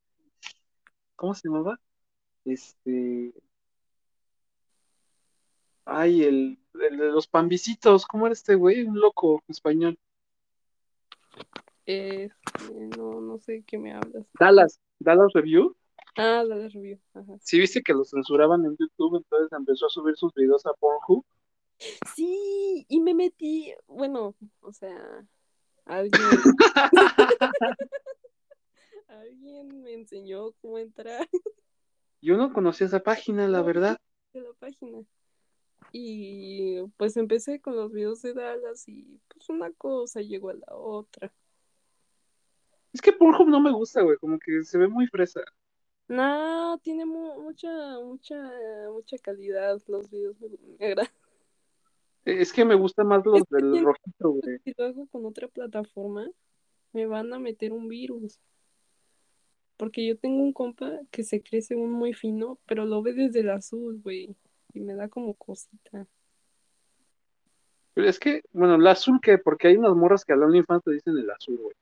[1.17, 1.81] ¿Cómo se llamaba?
[2.45, 3.33] Este.
[5.85, 8.07] Ay, el, el de los pambisitos.
[8.07, 8.83] ¿Cómo era este güey?
[8.83, 9.99] Un loco español.
[11.87, 12.29] Eh,
[12.97, 14.27] no, no sé de qué me hablas.
[14.39, 14.81] Dallas.
[14.99, 15.77] Dallas Review.
[16.17, 16.99] Ah, la de Rubio.
[17.13, 17.35] Ajá.
[17.41, 21.25] Sí, viste que lo censuraban en YouTube, entonces empezó a subir sus videos a Pornhub.
[22.15, 25.27] Sí, y me metí, bueno, o sea,
[25.87, 26.21] alguien,
[29.09, 31.29] alguien me enseñó cómo entrar
[32.21, 33.99] Yo no conocía esa página, la verdad.
[34.33, 35.03] de la página.
[35.93, 40.77] Y pues empecé con los videos de Dallas y pues una cosa llegó a la
[40.77, 41.33] otra.
[42.93, 45.43] Es que Pornhub no me gusta, güey, como que se ve muy fresa.
[46.09, 48.37] No, tiene mu- mucha, mucha,
[48.91, 50.39] mucha calidad los videos.
[50.41, 51.13] Me, me agradan.
[52.27, 54.59] Es que me gusta más los del rojito, güey.
[54.65, 56.29] Si lo hago con otra plataforma,
[56.93, 58.41] me van a meter un virus.
[59.77, 63.41] Porque yo tengo un compa que se cree según muy fino, pero lo ve desde
[63.41, 64.35] el azul, güey.
[64.75, 66.09] Y me da como cosita.
[67.95, 70.91] Pero es que, bueno, el azul que, porque hay unas morras que al OnlyFans te
[70.91, 71.77] dicen el azul, güey.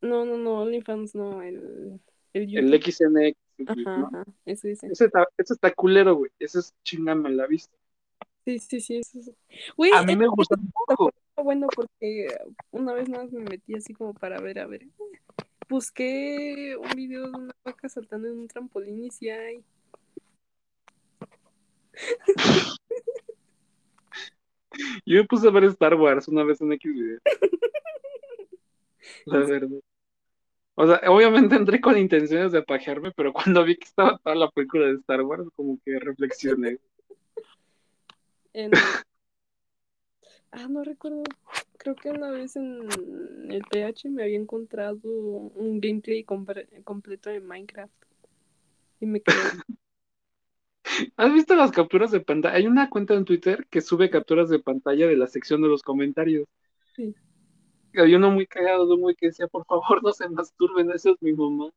[0.00, 2.00] No, no, no, OnlyFans no, el,
[2.32, 2.82] el El.
[2.82, 3.36] XNX,
[3.68, 4.06] Ajá, ¿no?
[4.08, 4.88] ajá, eso dice.
[4.88, 6.32] Ese está, ese está culero, güey.
[6.40, 7.76] Ese es chingame la vista.
[8.44, 9.30] Sí, sí, sí, eso es.
[9.94, 11.10] A mí me gusta un poco.
[11.36, 12.28] bueno porque
[12.70, 14.86] una vez más me metí así como para ver, a ver.
[15.68, 19.62] Busqué un video de una vaca saltando en un trampolín y sí hay.
[25.04, 27.18] Yo me puse a ver Star Wars una vez en X video.
[29.26, 29.80] La verdad.
[30.74, 34.50] O sea, obviamente entré con intenciones de pajearme, pero cuando vi que estaba toda la
[34.50, 36.78] película de Star Wars, como que reflexioné.
[38.52, 38.70] En...
[40.52, 41.22] Ah, no recuerdo.
[41.78, 42.88] Creo que una vez en
[43.50, 47.94] el PH me había encontrado un gameplay completo de Minecraft.
[48.98, 49.36] Y me quedé.
[51.16, 52.56] ¿Has visto las capturas de pantalla?
[52.56, 55.82] Hay una cuenta en Twitter que sube capturas de pantalla de la sección de los
[55.82, 56.48] comentarios.
[56.96, 57.14] Sí.
[57.96, 61.12] Había uno muy cagado de un güey que decía, por favor, no se masturben, eso
[61.12, 61.70] es mi mamá.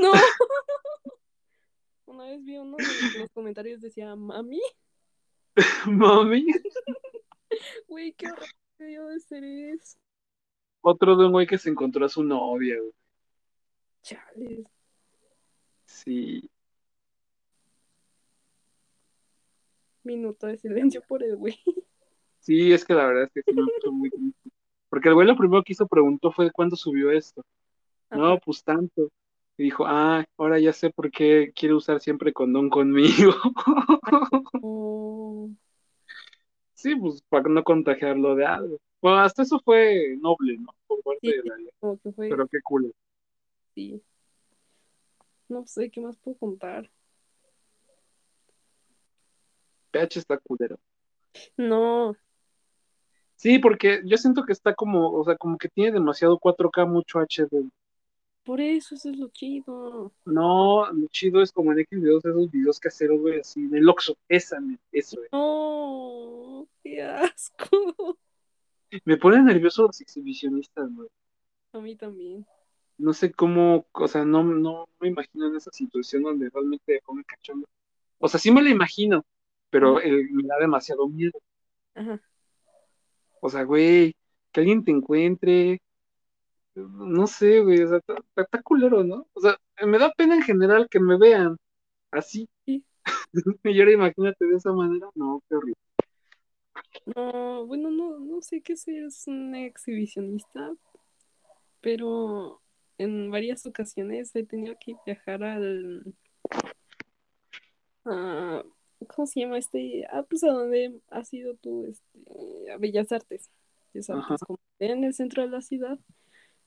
[0.00, 0.12] ¡No!
[2.06, 4.60] Una vez vi uno en los comentarios decía, mami,
[5.86, 6.46] Mami.
[7.88, 9.98] güey, qué horror de ser eso.
[10.80, 12.92] Otro de un güey que se encontró a su novia, güey.
[14.02, 14.66] Chales.
[15.84, 16.50] Sí.
[20.02, 21.58] Minuto de silencio por el güey.
[22.38, 24.50] Sí, es que la verdad es que sí me puso muy triste.
[24.88, 27.44] Porque el güey lo primero que hizo preguntó fue cuándo subió esto.
[28.10, 29.10] No, pues tanto.
[29.60, 33.34] Y dijo, ah, ahora ya sé por qué quiere usar siempre condón conmigo.
[34.62, 35.50] Oh,
[36.72, 38.78] Sí, pues para no contagiarlo de algo.
[39.02, 40.74] Bueno, hasta eso fue noble, ¿no?
[40.86, 41.28] Por parte Sí.
[41.32, 42.88] de la que fue Pero qué culo.
[43.74, 44.02] sí.
[45.50, 46.90] No sé qué más puedo contar.
[49.90, 50.78] PH está culero.
[51.58, 52.16] No,
[53.36, 57.18] Sí, porque yo siento que está como, o sea, como que tiene demasiado 4K, mucho
[57.18, 57.70] HD.
[58.50, 60.10] Por eso, eso es lo chido.
[60.24, 64.16] No, lo chido es como en X videos, esos videos caseros, güey, así, del Oxxo,
[64.28, 64.58] esa,
[64.90, 65.28] eso, güey.
[65.30, 68.18] No, qué asco.
[69.04, 71.08] Me ponen nervioso los exhibicionistas, güey.
[71.74, 72.44] A mí también.
[72.98, 77.22] No sé cómo, o sea, no, no me imagino en esa situación donde realmente me
[77.22, 77.68] cachondo.
[78.18, 79.24] O sea, sí me la imagino,
[79.70, 81.38] pero el- me da demasiado miedo.
[81.94, 82.20] Ajá.
[83.40, 84.16] O sea, güey,
[84.50, 85.80] que alguien te encuentre,
[86.74, 88.00] no sé, güey, o sea,
[88.36, 89.26] está, culero, ¿no?
[89.32, 89.56] O sea,
[89.86, 91.56] me da pena en general que me vean
[92.10, 92.48] así.
[92.66, 92.84] Sí.
[93.64, 95.74] Y ahora imagínate de esa manera, no, qué horrible.
[97.14, 100.72] No, bueno, no, no sé qué es un exhibicionista,
[101.80, 102.60] pero
[102.98, 106.14] en varias ocasiones he tenido que viajar al...
[108.04, 108.64] a-
[109.08, 110.04] ¿cómo se llama este?
[110.10, 113.48] Ah, pues a donde has ido tú, este, a Bellas Artes.
[113.94, 114.10] Bellas.
[114.10, 115.98] Artes, como en el centro de la ciudad.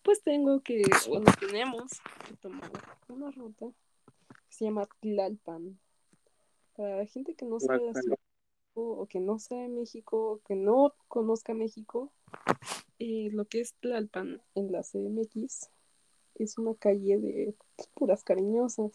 [0.04, 1.84] Pues tengo que, bueno, tenemos
[2.28, 2.70] que tomar
[3.08, 3.68] una ruta
[4.28, 5.80] que se llama Tlalpan.
[6.76, 8.02] Para la gente que no sabe la Guácala.
[8.02, 8.20] ciudad
[8.76, 12.12] o que no sabe México o que no conozca México,
[13.00, 15.70] eh, lo que es Tlalpan en la CMX
[16.36, 17.56] es una calle de
[17.94, 18.92] puras cariñosas.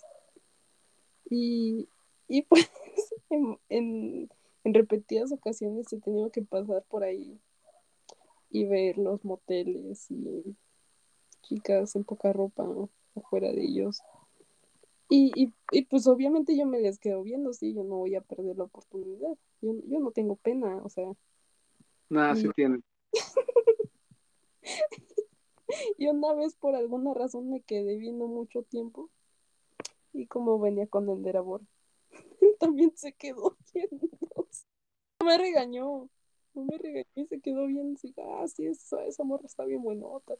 [1.31, 1.88] Y,
[2.27, 2.71] y pues
[3.31, 4.29] en, en,
[4.64, 7.40] en repetidas ocasiones he tenido que pasar por ahí
[8.51, 10.57] y ver los moteles y
[11.48, 12.68] chicas en poca ropa
[13.16, 14.02] afuera de ellos.
[15.08, 18.20] Y, y, y, pues obviamente yo me les quedo viendo, sí, yo no voy a
[18.20, 19.37] perder la oportunidad.
[19.62, 21.11] Yo, yo no tengo pena, o sea,
[22.11, 22.84] Nada, sí y, tienen.
[25.98, 29.11] y una vez por alguna razón me quedé viendo mucho tiempo
[30.12, 31.62] y como venía con el de labor,
[32.61, 34.08] también se quedó viendo.
[35.20, 36.11] No me regañó,
[36.54, 39.82] no me regañó y se quedó viendo, así, ah, sí, esa, esa morra está bien
[39.82, 40.34] buenota.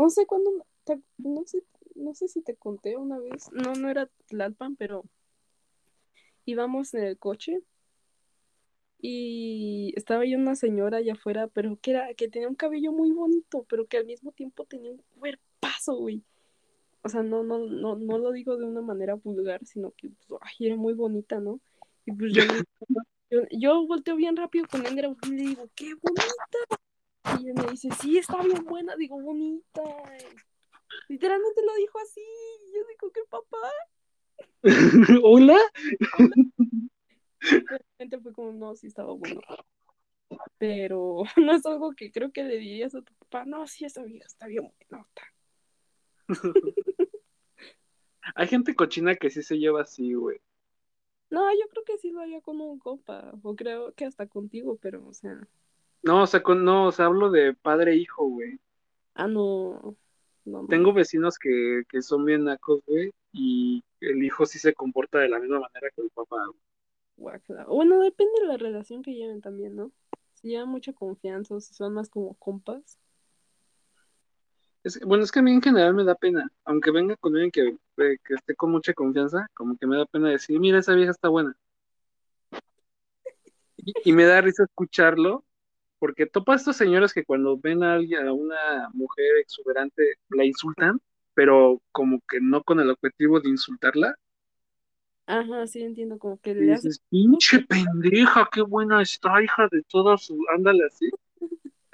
[0.00, 0.50] No sé cuándo,
[0.84, 1.62] te- no sé,
[1.94, 5.04] no sé si te conté una vez, no, no era Tlalpan, pero
[6.46, 7.60] íbamos en el coche
[9.02, 13.10] y estaba ahí una señora allá afuera, pero que era, que tenía un cabello muy
[13.12, 16.22] bonito, pero que al mismo tiempo tenía un cuerpazo, güey.
[17.02, 20.40] O sea, no, no, no, no lo digo de una manera vulgar, sino que pues,
[20.42, 21.60] ay, era muy bonita, ¿no?
[22.06, 22.42] Y pues yo,
[23.30, 26.80] yo, yo volteo bien rápido con él y le digo, ¡qué bonita!
[27.40, 29.82] Y él me dice, sí, está bien buena, digo, bonita.
[31.08, 32.22] Literalmente lo dijo así.
[32.74, 33.70] Yo digo, ¿qué papá?
[35.22, 35.58] ¿Hola?
[37.40, 39.40] Realmente fue como, no, sí estaba bueno.
[40.58, 44.02] Pero no es algo que creo que le dirías a tu papá, no, sí, esa
[44.02, 45.22] vieja está bien buenota.
[48.34, 50.40] Hay gente cochina que sí se lleva así, güey.
[51.30, 54.78] No, yo creo que sí lo haría con un compa, o creo que hasta contigo,
[54.80, 55.48] pero, o sea,
[56.02, 58.58] No, o sea, con, no, o sea, hablo de padre e hijo, güey.
[59.14, 59.96] ah, no,
[60.68, 60.94] Tengo no.
[60.94, 65.38] vecinos que, que son bien nacos, güey, y el hijo sí se comporta de la
[65.38, 66.36] misma manera que el papá.
[66.46, 67.38] güey.
[67.68, 69.92] Bueno, depende de la relación que lleven también, ¿no?
[70.34, 72.98] Si llevan mucha confianza o si son más como compas.
[74.82, 77.50] Es, bueno, es que a mí en general me da pena, aunque venga con alguien
[77.50, 77.68] que,
[78.02, 81.10] eh, que esté con mucha confianza, como que me da pena decir, mira, esa vieja
[81.12, 81.54] está buena.
[83.76, 85.44] Y, y me da risa escucharlo,
[86.00, 91.00] porque topa estos señores que cuando ven a alguien, a una mujer exuberante, la insultan,
[91.34, 94.16] pero como que no con el objetivo de insultarla,
[95.26, 100.24] Ajá, sí, entiendo, como que le dices, pinche pendeja, qué buena está, hija de todas
[100.24, 101.08] su, ándale así.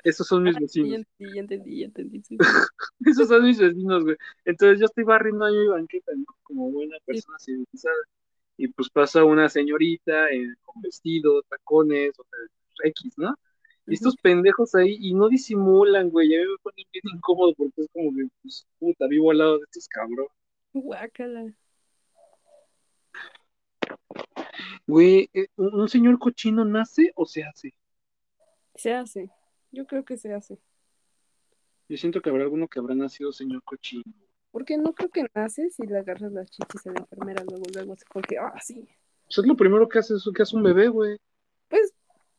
[0.02, 1.04] Esos son mis vecinos.
[1.18, 2.38] entendí, ya entendí, ya entendí, sí,
[3.04, 4.16] Esos son mis vecinos, güey.
[4.46, 6.24] Entonces yo estoy barriendo ahí mi banqueta, ¿no?
[6.44, 7.04] Como buena sí.
[7.04, 7.94] persona civilizada.
[8.56, 13.34] Y pues pasa una señorita eh, con vestido, tacones, o sea, X, ¿no?
[13.86, 16.34] Y estos pendejos ahí, y no disimulan, güey.
[16.34, 19.58] A mí me ponen bien incómodo porque es como que, pues, puta, vivo al lado
[19.58, 20.28] de estos cabros.
[20.72, 21.54] Guácala.
[24.86, 27.74] Güey, eh, ¿un, señor cochino nace o se hace?
[28.74, 29.30] Se hace.
[29.70, 30.58] Yo creo que se hace.
[31.88, 34.02] Yo siento que habrá alguno que habrá nacido señor cochino.
[34.50, 37.92] Porque no creo que naces y le agarras las chichis a la enfermera luego, luego
[37.92, 38.88] así como que, ah, sí.
[39.28, 41.18] Eso es lo primero que hace, que hace un bebé, güey.
[41.68, 41.92] Pues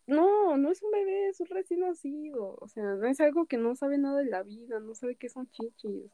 [0.07, 2.55] no, no es un bebé, es un recién nacido.
[2.61, 5.29] O sea, no es algo que no sabe nada de la vida, no sabe qué
[5.29, 6.11] son chichis.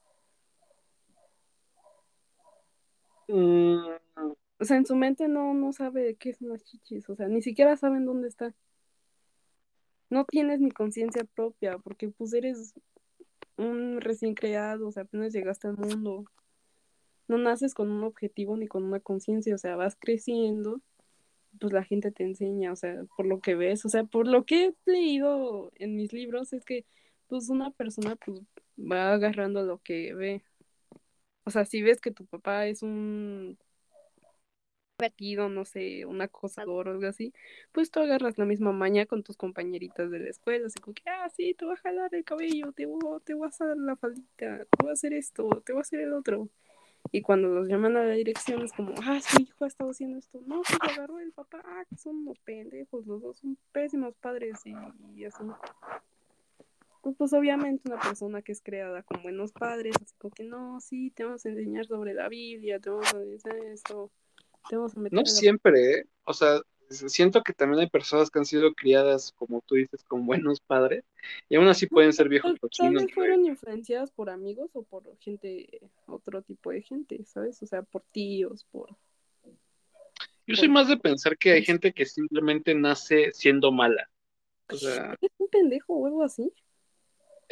[3.28, 3.78] Mm,
[4.60, 7.10] O sea, en su mente no, no sabe qué son las chichis.
[7.10, 8.54] O sea, ni siquiera saben dónde está.
[10.10, 12.74] No tienes ni conciencia propia, porque pues eres
[13.58, 16.26] un recién creado, o sea, apenas llegaste al mundo.
[17.28, 20.82] No naces con un objetivo ni con una conciencia, o sea, vas creciendo,
[21.64, 24.44] pues la gente te enseña, o sea, por lo que ves, o sea, por lo
[24.46, 26.86] que he leído en mis libros es que
[27.28, 28.42] pues una persona pues
[28.78, 30.44] va agarrando lo que ve.
[31.46, 33.58] O sea, si ves que tu papá es un
[35.00, 37.34] metido, no sé, un acosador o algo así,
[37.72, 41.04] pues tú agarras la misma maña con tus compañeritas de la escuela, así como que,
[41.08, 43.96] ah, sí, te voy a jalar el cabello, te voy, te voy a hacer la
[43.98, 46.50] faldita, te voy a hacer esto, te voy a hacer el otro.
[47.12, 50.18] Y cuando los llaman a la dirección es como, ah, su hijo ha estado haciendo
[50.18, 50.42] esto.
[50.46, 54.16] No, pues lo agarró el papá, ah, que son unos pendejos, los dos son pésimos
[54.16, 54.74] padres y,
[55.16, 55.44] y así.
[57.02, 60.80] Pues, pues, obviamente una persona que es creada con buenos padres, así como que no,
[60.80, 64.10] sí, te vamos a enseñar sobre la Biblia, te vamos a decir esto,
[64.70, 66.06] te vamos a meter No la- siempre, ¿eh?
[66.24, 66.62] O sea,
[66.94, 71.04] siento que también hay personas que han sido criadas, como tú dices, con buenos padres,
[71.50, 76.42] y aún así pueden ser viejos cochinos, fueron influenciadas por amigos o por gente, otro
[76.42, 77.62] tipo de gente, ¿sabes?
[77.64, 78.90] O sea, por tíos, por...
[80.46, 84.10] Yo soy más de pensar que hay gente que simplemente nace siendo mala.
[84.70, 86.52] O sea, ¿Es un pendejo o algo así?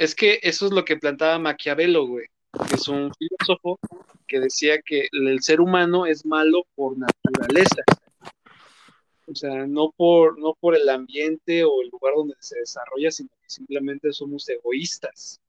[0.02, 2.26] es que eso es lo que plantaba Maquiavelo, güey,
[2.68, 3.80] que es un filósofo
[4.28, 7.84] que decía que el ser humano es malo por naturaleza.
[9.32, 13.30] O sea, no por, no por el ambiente o el lugar donde se desarrolla, sino
[13.42, 15.40] que simplemente somos egoístas,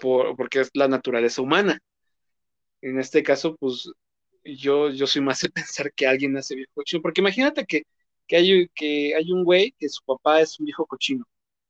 [0.00, 1.80] por, porque es la naturaleza humana.
[2.80, 3.90] En este caso, pues
[4.44, 7.82] yo, yo soy más de pensar que alguien nace viejo cochino, porque imagínate que,
[8.26, 11.24] que, hay, que hay un güey que su papá es un viejo cochino,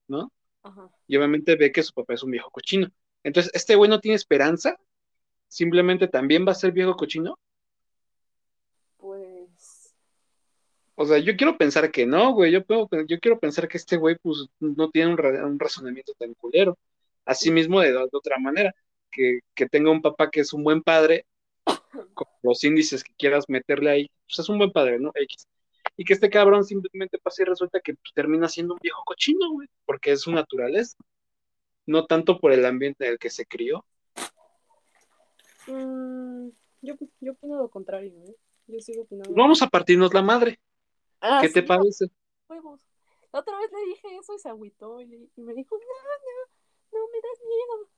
[0.08, 0.30] ¿no?
[0.62, 0.90] Ajá.
[1.06, 2.90] y obviamente ve que su papá es un viejo cochino.
[3.22, 4.78] Entonces, este güey no tiene esperanza,
[5.46, 7.38] simplemente también va a ser viejo cochino.
[8.96, 9.94] Pues...
[10.96, 13.96] O sea, yo quiero pensar que no, güey, yo, puedo- yo quiero pensar que este
[13.96, 16.78] güey pues no tiene un, ra- un razonamiento tan culero.
[17.24, 18.72] Asimismo, de, de otra manera,
[19.10, 21.26] que, que tenga un papá que es un buen padre,
[22.14, 25.10] con los índices que quieras meterle ahí, pues es un buen padre, ¿no?
[25.14, 25.46] X.
[25.96, 29.50] Y que este cabrón simplemente pasa y resulta que pues, termina siendo un viejo cochino,
[29.52, 30.96] güey, porque es su naturaleza,
[31.86, 33.84] no tanto por el ambiente en el que se crió.
[35.66, 36.48] mm,
[36.82, 38.34] yo, yo opino lo contrario, ¿eh?
[38.66, 39.32] Yo sigo opinando.
[39.34, 40.58] Vamos a partirnos la madre.
[41.26, 42.06] Ah, ¿Qué te parece?
[42.48, 42.80] huevos.
[43.32, 45.82] La otra vez le dije eso y se agüitó y, le- y me dijo, no,
[45.82, 47.90] no, no me das miedo.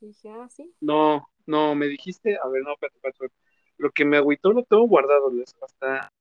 [0.00, 0.74] Y dije, ah, sí.
[0.80, 3.34] No, no, me dijiste, a ver, no, espérate, espérate.
[3.76, 6.12] Lo que me agüitó lo tengo guardado, les hasta.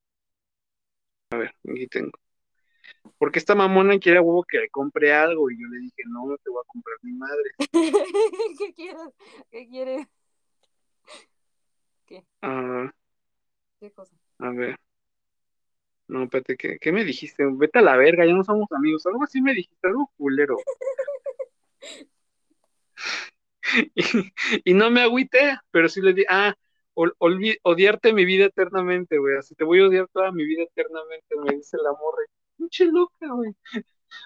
[1.32, 2.11] A ver, aquí tengo.
[3.17, 6.27] Porque esta mamona quiere a huevo que le compre algo y yo le dije, no,
[6.27, 7.49] no te voy a comprar mi madre.
[8.59, 9.09] ¿Qué quieres?
[9.49, 10.07] ¿Qué quieres?
[12.41, 12.91] Ah,
[13.80, 14.15] ¿Qué cosa?
[14.39, 14.77] a ver.
[16.10, 17.45] No, espérate, ¿qué, qué me dijiste?
[17.51, 19.05] Vete a la verga, ya no somos amigos.
[19.05, 20.57] Algo así me dijiste, algo culero.
[23.95, 26.55] y, y no me agüité, pero sí le di, ah,
[26.95, 29.38] ol- olvi- odiarte mi vida eternamente, güey.
[29.38, 32.24] Así te voy a odiar toda mi vida eternamente, me dice la morra.
[32.57, 33.53] Pinche loca, güey.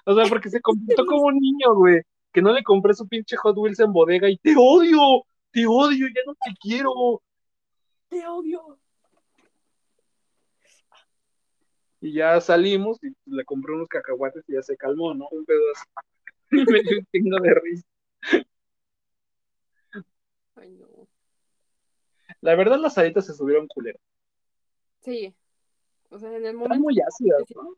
[0.06, 2.00] O sea, porque se comportó como un niño, güey.
[2.32, 5.22] Que no le compré su pinche Hot Wheels en bodega y te odio,
[5.52, 7.22] te odio, ya no te quiero.
[8.08, 8.78] Te odio.
[12.04, 15.26] Y ya salimos y le compré unos cacahuates y ya se calmó, ¿no?
[15.30, 15.84] Un pedo así.
[16.50, 17.88] Y me dio un chingo de risa.
[20.54, 21.08] Ay, no.
[22.42, 23.98] La verdad, las alitas se subieron culero.
[25.00, 25.34] Sí.
[26.10, 27.74] O sea, en el Están momento muy ácidas, ¿no?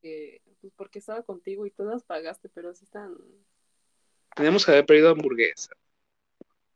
[0.00, 3.14] que, pues porque estaba contigo y tú las pagaste, pero sí están.
[4.34, 5.74] Teníamos que haber pedido hamburguesa.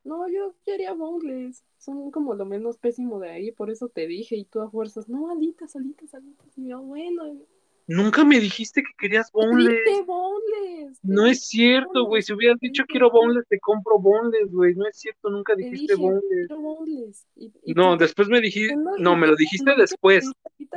[0.05, 1.65] No, yo quería bongles.
[1.81, 4.37] Son como lo menos pésimo de ahí, por eso te dije.
[4.37, 6.57] Y tú a fuerzas, no, alitas, alitas, alitas.
[6.57, 7.39] Y yo, bueno.
[7.87, 9.83] Nunca me dijiste que querías boneless.
[9.85, 10.99] dije boneless.
[11.03, 12.23] No es cierto, güey.
[12.23, 14.75] Si hubieras dicho quiero boneless, te compro boneless, güey.
[14.75, 16.47] No es cierto, nunca Te dijiste dije, boneless.
[16.47, 17.27] quiero boneless.
[17.35, 20.31] Y, y No, después me dijiste, no, no, me lo dijiste después.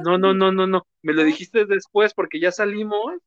[0.04, 0.88] No, no, no, no, no.
[1.04, 3.20] Me lo dijiste después porque ya salimos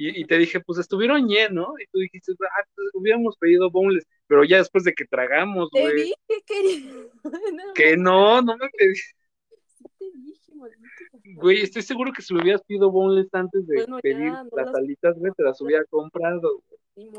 [0.00, 1.74] y, y te dije, pues estuvieron bien, ¿no?
[1.78, 5.82] Y tú dijiste, ah, pues, hubiéramos pedido boneless, pero ya después de que tragamos, te
[5.82, 5.94] güey.
[5.94, 6.14] dije
[6.46, 7.10] que el
[7.74, 8.94] Que no, no me pedí.
[8.94, 11.40] sí te dije, maldito bastardo.
[11.42, 14.50] Güey, estoy seguro que si lo hubieras pedido boneless antes de Bueno, pedir ya, no
[14.56, 16.62] las alitas, güey, te las hubiera comprado.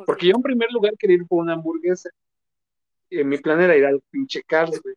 [0.07, 2.09] Porque yo en primer lugar quería ir por una hamburguesa.
[3.11, 4.95] Y mi plan era ir al pinche Cars, güey.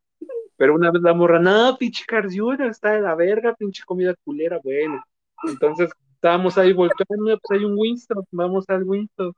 [0.56, 4.14] Pero una vez la morra, no, pinche Cars Junior, está de la verga, pinche comida
[4.24, 5.02] culera, bueno.
[5.48, 5.90] Entonces
[6.24, 9.34] estábamos ahí volteando, pues hay un Winston, vamos al Winston.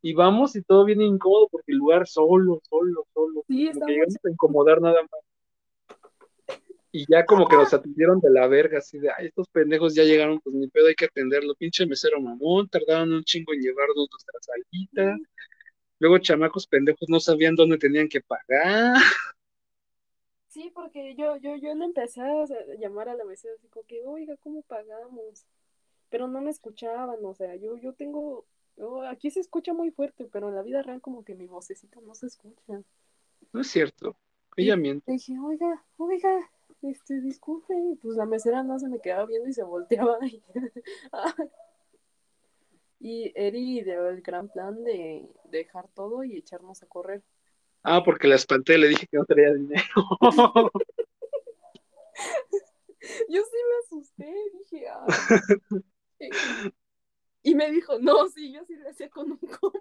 [0.00, 3.44] Y vamos y todo viene incómodo porque el lugar solo, solo, solo.
[3.46, 3.92] Sí, Como que estamos.
[3.92, 6.58] llegamos a incomodar nada más.
[6.92, 10.04] Y ya como que nos atendieron de la verga, así de, ay, estos pendejos ya
[10.04, 11.54] llegaron, pues ni pedo, hay que atenderlo.
[11.56, 15.20] Pinche mesero mamón, tardaron un chingo en llevarnos nuestras salitas.
[15.98, 18.94] Luego chamacos pendejos no sabían dónde tenían que pagar.
[20.48, 22.46] Sí, porque yo, yo, yo le empecé a
[22.78, 25.44] llamar a la mesera así como que, oiga, ¿cómo pagamos?
[26.14, 28.46] Pero no me escuchaban, o sea, yo, yo tengo,
[28.76, 32.00] yo- aquí se escucha muy fuerte, pero en la vida real como que mi vocecita
[32.02, 32.84] no se escucha.
[33.52, 34.16] No es cierto.
[34.56, 35.10] Ella miente.
[35.10, 36.52] Dije, oiga, oiga,
[36.82, 37.74] este, disculpe.
[37.76, 40.16] Y pues la mesera no se me quedaba viendo y se volteaba.
[43.00, 47.24] y Eri dio el gran plan de dejar todo y echarnos a correr.
[47.82, 49.82] Ah, porque la espanté, le dije que no traía dinero.
[53.28, 55.06] Yo sí me asusté, dije, ah.
[57.42, 59.78] Y me dijo, no, sí, yo sí lo hacía con un compa.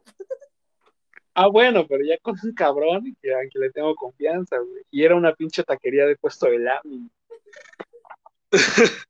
[1.34, 4.84] Ah, bueno, pero ya con un cabrón y que, que le tengo confianza, güey.
[4.92, 7.10] Y era una pinche taquería de puesto de lámina.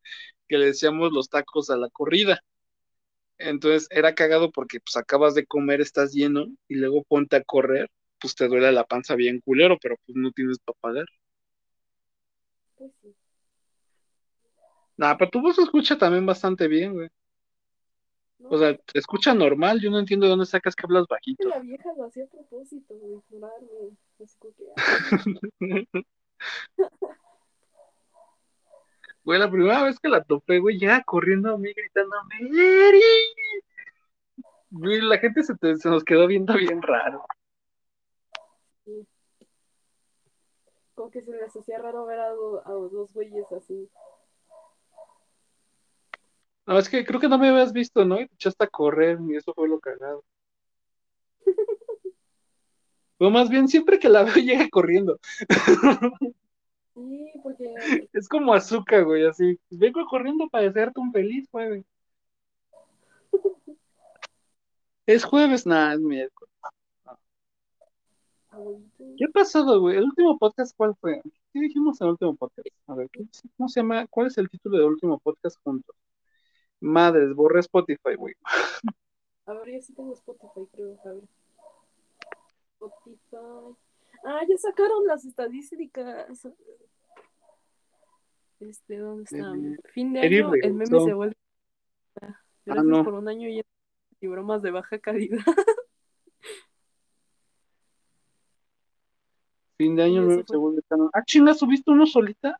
[0.47, 2.39] que le decíamos los tacos a la corrida.
[3.37, 7.89] Entonces era cagado porque pues acabas de comer, estás lleno y luego ponte a correr,
[8.19, 11.05] pues te duele la panza bien culero, pero pues no tienes para pagar.
[12.77, 13.15] Pues sí.
[14.95, 17.09] Nah, pero tu voz se escucha también bastante bien, güey.
[18.49, 21.47] O sea, te escucha normal, yo no entiendo de dónde sacas que hablas bajito.
[21.49, 23.51] la vieja lo hacía a propósito, güey, que, ah,
[29.25, 33.01] Güey, la primera vez que la topé, güey, llega corriendo a mí gritándome, ¡Eri!
[34.69, 37.25] Güey, la gente se, te- se nos quedó viendo bien raro.
[40.95, 43.89] como que se les hacía raro ver a, a dos güeyes así.
[46.65, 48.19] No, es que creo que no me habías visto, ¿no?
[48.21, 50.23] Y te echaste a correr y eso fue lo cagado.
[53.19, 55.19] O más bien, siempre que la veo llega corriendo.
[56.93, 57.73] Sí, porque
[58.13, 59.59] Es como azúcar, güey, así.
[59.69, 61.85] Vengo corriendo para desearte un feliz jueves.
[65.05, 66.51] Es jueves, nada, es miércoles.
[69.17, 69.97] ¿Qué ha pasado, güey?
[69.97, 71.21] ¿El último podcast cuál fue?
[71.51, 72.67] ¿Qué dijimos en el último podcast?
[72.87, 73.25] A ver, ¿qué-
[73.57, 74.07] ¿cómo se llama?
[74.07, 75.95] ¿Cuál es el título del último podcast juntos?
[76.83, 78.35] Madres, borré Spotify, güey.
[79.45, 81.23] A ver, ya sí tengo Spotify, creo, a ver.
[82.73, 83.75] Spotify.
[84.25, 86.47] Ah, ya sacaron las estadísticas.
[88.59, 89.73] Este, ¿dónde están?
[89.73, 91.35] Eh, fin de año, el meme se vuelve.
[92.65, 93.03] Gracias no.
[93.03, 93.61] por un año y
[94.21, 95.43] y bromas de baja calidad.
[99.75, 101.09] Fin de año eso se vuelve canon.
[101.13, 102.57] Ah, chinga, ¿subiste uno solita?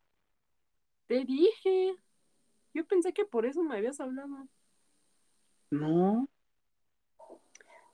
[1.07, 1.95] Te dije.
[2.73, 4.47] Yo pensé que por eso me habías hablado.
[5.69, 6.27] No.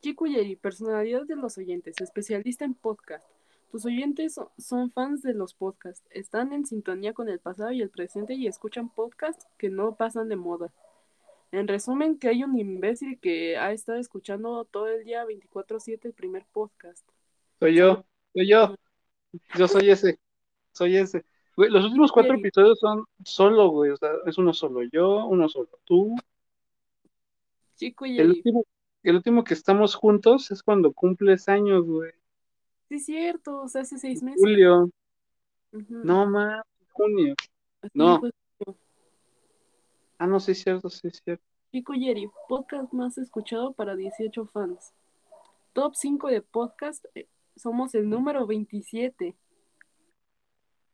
[0.02, 3.28] Chico Yeri, personalidad de los oyentes, especialista en podcast.
[3.72, 7.82] Tus oyentes so- son fans de los podcasts, están en sintonía con el pasado y
[7.82, 10.72] el presente y escuchan podcasts que no pasan de moda.
[11.52, 16.14] En resumen, que hay un imbécil que ha estado escuchando todo el día 24/7 el
[16.14, 17.06] primer podcast.
[17.60, 18.76] Soy yo, soy yo.
[19.58, 20.20] Yo soy ese,
[20.72, 21.26] soy ese.
[21.60, 23.92] Güey, los últimos cuatro episodios son solo, güey.
[23.92, 26.16] O sea, es uno solo yo, uno solo tú.
[27.76, 28.64] Chico El Yeri, último,
[29.04, 32.14] el último que estamos juntos es cuando cumples años, güey.
[32.88, 34.40] sí es cierto, o sea, hace seis meses.
[34.42, 34.90] Julio.
[35.90, 37.36] No, más, junio.
[37.82, 38.22] Así no.
[38.22, 38.32] fue.
[40.18, 41.44] Ah, no, sí es cierto, sí es cierto.
[41.74, 44.94] Chico Yeri, podcast más escuchado para 18 fans.
[45.74, 49.36] Top 5 de podcast, eh, somos el número 27.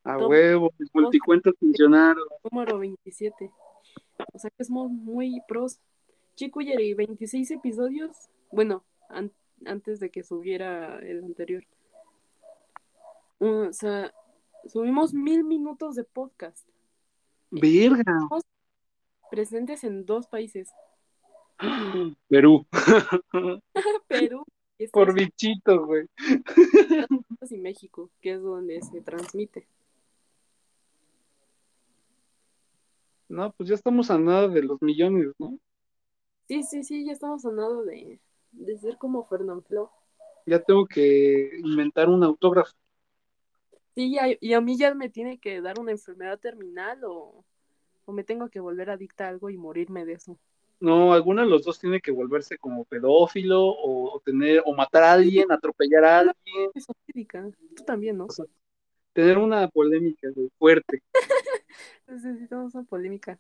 [0.06, 2.24] A huevo, mis multicuentas funcionaron.
[2.52, 3.52] Número 27.
[4.34, 5.80] O sea que somos muy pros.
[6.36, 8.16] Chico Yeri, 26 episodios.
[8.52, 9.32] Bueno, an-
[9.66, 11.64] antes de que subiera el anterior.
[13.40, 14.14] O sea,
[14.66, 16.68] subimos mil minutos de podcast.
[17.52, 18.04] Verga.
[19.32, 20.70] Presentes en dos países.
[22.30, 22.66] Perú.
[24.08, 24.44] Perú
[24.78, 26.06] y Por bichito, güey.
[27.50, 29.68] Y México, que es donde se transmite.
[33.30, 35.60] No, pues ya estamos a nada de los millones, ¿no?
[36.48, 38.20] Sí, sí, sí, ya estamos hablando de,
[38.52, 39.92] de ser como Fernanfloo.
[40.48, 42.74] Ya tengo que inventar un autógrafo.
[43.96, 47.46] Sí, ya- y a mí ya me tiene que dar una enfermedad terminal o,
[48.06, 50.40] o me tengo que volver adicta a algo y morirme de eso.
[50.80, 55.04] No, alguno de los dos tiene que volverse como pedófilo o, o tener o matar
[55.04, 56.72] a alguien, atropellar a alguien.
[57.76, 58.26] Tú también, ¿no?
[58.28, 58.46] o sea,
[59.16, 61.02] tener una polémica güey, fuerte.
[62.08, 63.40] Necesitamos una polémica.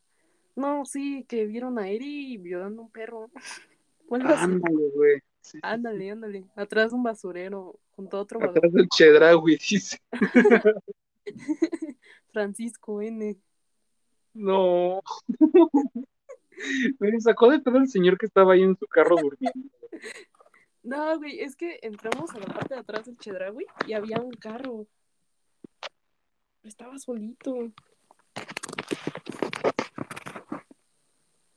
[0.55, 3.30] No, sí, que vieron a Eri violando a un perro.
[4.09, 5.19] Ándale, güey.
[5.41, 6.45] Sí, Ándale, ándale.
[6.55, 8.43] Atrás de un basurero, junto a otro.
[8.43, 9.99] Atrás del Chedraui, dice.
[12.32, 13.36] Francisco N.
[14.34, 15.01] No.
[16.99, 19.69] Me sacó de pedo el señor que estaba ahí en su carro durmiendo.
[20.82, 24.32] No, güey, es que entramos a la parte de atrás del Chedraui y había un
[24.32, 24.88] carro.
[26.66, 27.72] Estaba solito.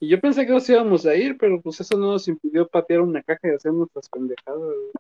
[0.00, 3.00] Y yo pensé que nos íbamos a ir, pero pues eso no nos impidió patear
[3.00, 4.58] una caja y hacer nuestras pendejadas.
[4.58, 4.90] güey.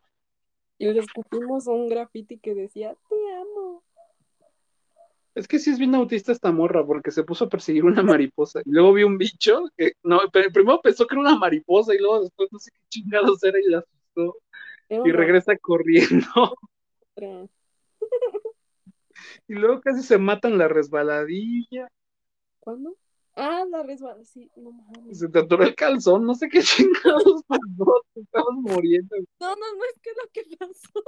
[0.78, 3.82] Y le escupimos un graffiti que decía, te amo.
[5.34, 8.60] Es que sí es bien autista esta morra, porque se puso a perseguir una mariposa.
[8.64, 11.98] Y luego vio un bicho que, no, pero primero pensó que era una mariposa y
[11.98, 14.38] luego después no sé qué chingados era y la asustó.
[14.88, 16.56] Era Y regresa corriendo.
[19.46, 21.88] Y luego casi se matan la resbaladilla.
[22.60, 22.96] ¿Cuándo?
[23.34, 25.20] Ah, la resbala, sí, no mames.
[25.20, 28.04] Se te atoró el calzón, no sé qué chingados pasó.
[28.12, 29.16] Te estabas muriendo.
[29.38, 31.02] No, no, no es que lo que pasó.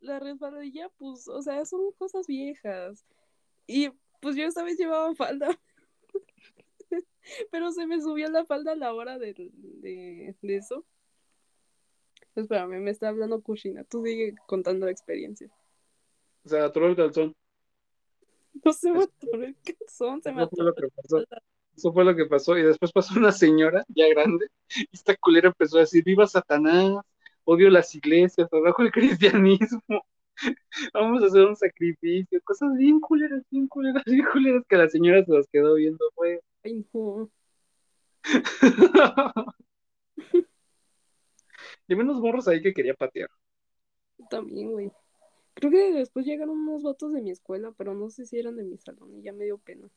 [0.00, 3.04] La resbaladilla, pues, o sea, son cosas viejas.
[3.66, 3.88] Y
[4.20, 5.58] pues yo esta vez llevaba falda.
[7.50, 10.84] Pero se me subió la falda a la hora de, de, de eso.
[12.36, 13.84] Espérame, me está hablando Kushina.
[13.84, 15.48] Tú sigue contando la experiencia.
[16.44, 17.34] Se atoró el calzón.
[18.64, 21.24] No se me atoró el calzón, se me Eso fue atoró lo que pasó.
[21.76, 22.58] Eso fue lo que pasó.
[22.58, 24.46] Y después pasó una señora ya grande.
[24.76, 27.02] Y esta culera empezó a decir: ¡Viva Satanás!
[27.44, 30.04] Odio las iglesias, abajo el cristianismo.
[30.94, 32.40] Vamos a hacer un sacrificio.
[32.44, 36.40] Cosas bien culeras, bien culeras, bien culeras que la señora se las quedó viendo, fue.
[36.64, 37.30] Ay, no.
[41.88, 43.30] y unos morros ahí que quería patear.
[44.30, 44.90] También, güey.
[45.54, 48.64] Creo que después llegaron unos vatos de mi escuela, pero no sé si eran de
[48.64, 49.88] mi salón y ya me dio pena.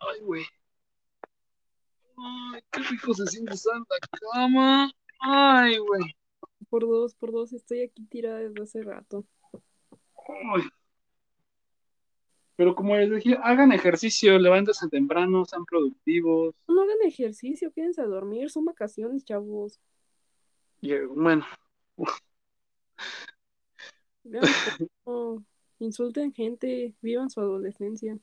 [0.00, 0.44] Ay, güey.
[2.16, 4.92] Ay, qué rico se siente estar en la cama.
[5.20, 6.16] Ay, güey.
[6.68, 9.24] Por dos, por dos, estoy aquí tirada desde hace rato.
[10.54, 10.62] Ay.
[12.60, 16.54] Pero como les dije, hagan ejercicio, levántense temprano, sean productivos.
[16.68, 19.80] No hagan ejercicio, quédense a dormir, son vacaciones, chavos.
[20.82, 21.46] Y, eh, bueno,
[24.24, 24.44] Vean
[25.78, 28.18] insulten gente, vivan su adolescencia.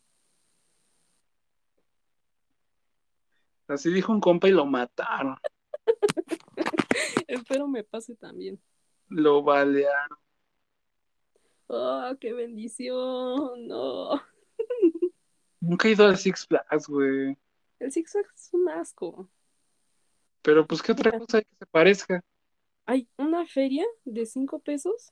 [3.68, 5.36] así dijo un compa y lo mataron.
[7.28, 8.62] Espero me pase también.
[9.10, 10.20] Lo balearon.
[11.68, 13.68] ¡Oh, qué bendición!
[13.68, 14.22] No.
[15.60, 17.38] Nunca he ido al Six Flags, güey.
[17.80, 19.30] El Six Flags es un asco.
[20.42, 22.24] Pero pues, ¿qué otra cosa hay que se parezca?
[22.86, 25.12] Hay una feria de cinco pesos.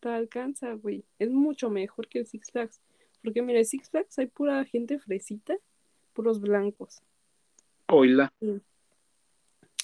[0.00, 1.04] Te alcanza, güey.
[1.18, 2.80] Es mucho mejor que el Six Flags.
[3.22, 5.56] Porque mira, el Six Flags hay pura gente fresita,
[6.14, 7.02] puros blancos.
[7.88, 8.32] Oila.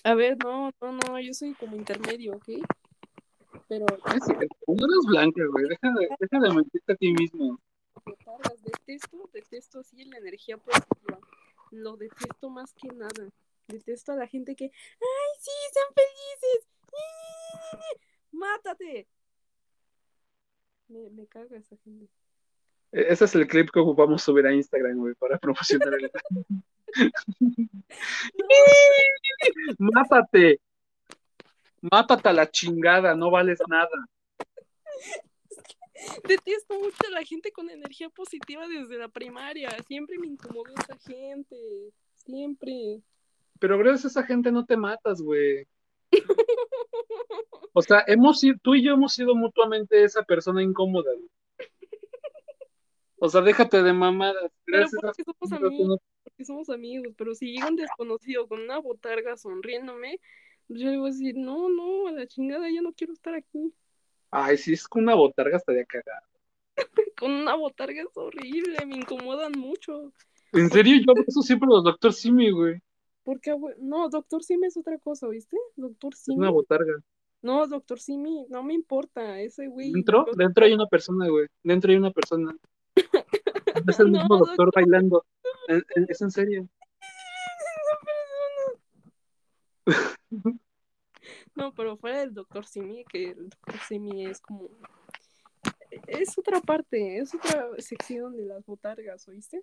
[0.05, 2.49] A ver, no, no, no, yo soy como intermedio, ¿ok?
[3.69, 5.69] Pero Es cierto, no eres blanca, güey.
[5.69, 7.61] Deja de, deja de mentirte a ti mismo.
[8.63, 11.19] detesto, detesto así la energía positiva.
[11.73, 13.29] Lo detesto más que nada.
[13.67, 16.69] Detesto a la gente que, ¡ay, sí, sean felices!
[18.31, 19.09] ¡Mátate!
[20.89, 22.09] Me, me caga esa gente.
[22.93, 26.09] E- Ese es el clip que ocupamos subir a Instagram, güey, para promocionar el.
[29.79, 30.61] ¡Mátate!
[31.83, 33.89] Mátate a la chingada, no vales nada.
[36.29, 39.71] Detesto mucho a la gente con energía positiva desde la primaria.
[39.87, 41.57] Siempre me incomodó esa gente.
[42.15, 43.01] Siempre.
[43.59, 45.67] Pero gracias a esa gente no te matas, güey.
[47.73, 51.31] O sea, hemos sido, tú y yo hemos sido mutuamente esa persona incómoda, güey.
[53.19, 54.51] O sea, déjate de mamadas.
[54.65, 57.15] Pero Gracias a porque somos amigos, no- porque somos amigos.
[57.17, 60.21] Pero si llega un desconocido con una botarga sonriéndome,
[60.69, 63.73] yo le voy a decir, no, no, a la chingada, yo no quiero estar aquí.
[64.31, 66.23] Ay, si es con una botarga estaría cagada.
[67.19, 70.13] Con una botarga es horrible, me incomodan mucho.
[70.53, 72.81] En serio, yo eso siempre los doctor Simi, güey.
[73.23, 75.57] Porque, no, doctor Simi es otra cosa, ¿viste?
[75.77, 76.37] Doctor Es Simi.
[76.39, 76.93] una botarga.
[77.43, 79.93] No, doctor Simi, no me importa, ese güey.
[79.93, 81.47] Dentro, dentro hay una persona, güey.
[81.63, 82.55] Dentro hay una persona.
[83.89, 84.73] Es el No, mismo doctor doctor.
[84.75, 85.25] bailando.
[85.69, 86.69] Es, es- es en serio.
[91.55, 94.69] No, pero fuera del doctor Simi, que el doctor Simi es como.
[96.07, 99.63] Es otra parte, es otra sección de las botargas, ¿oíste?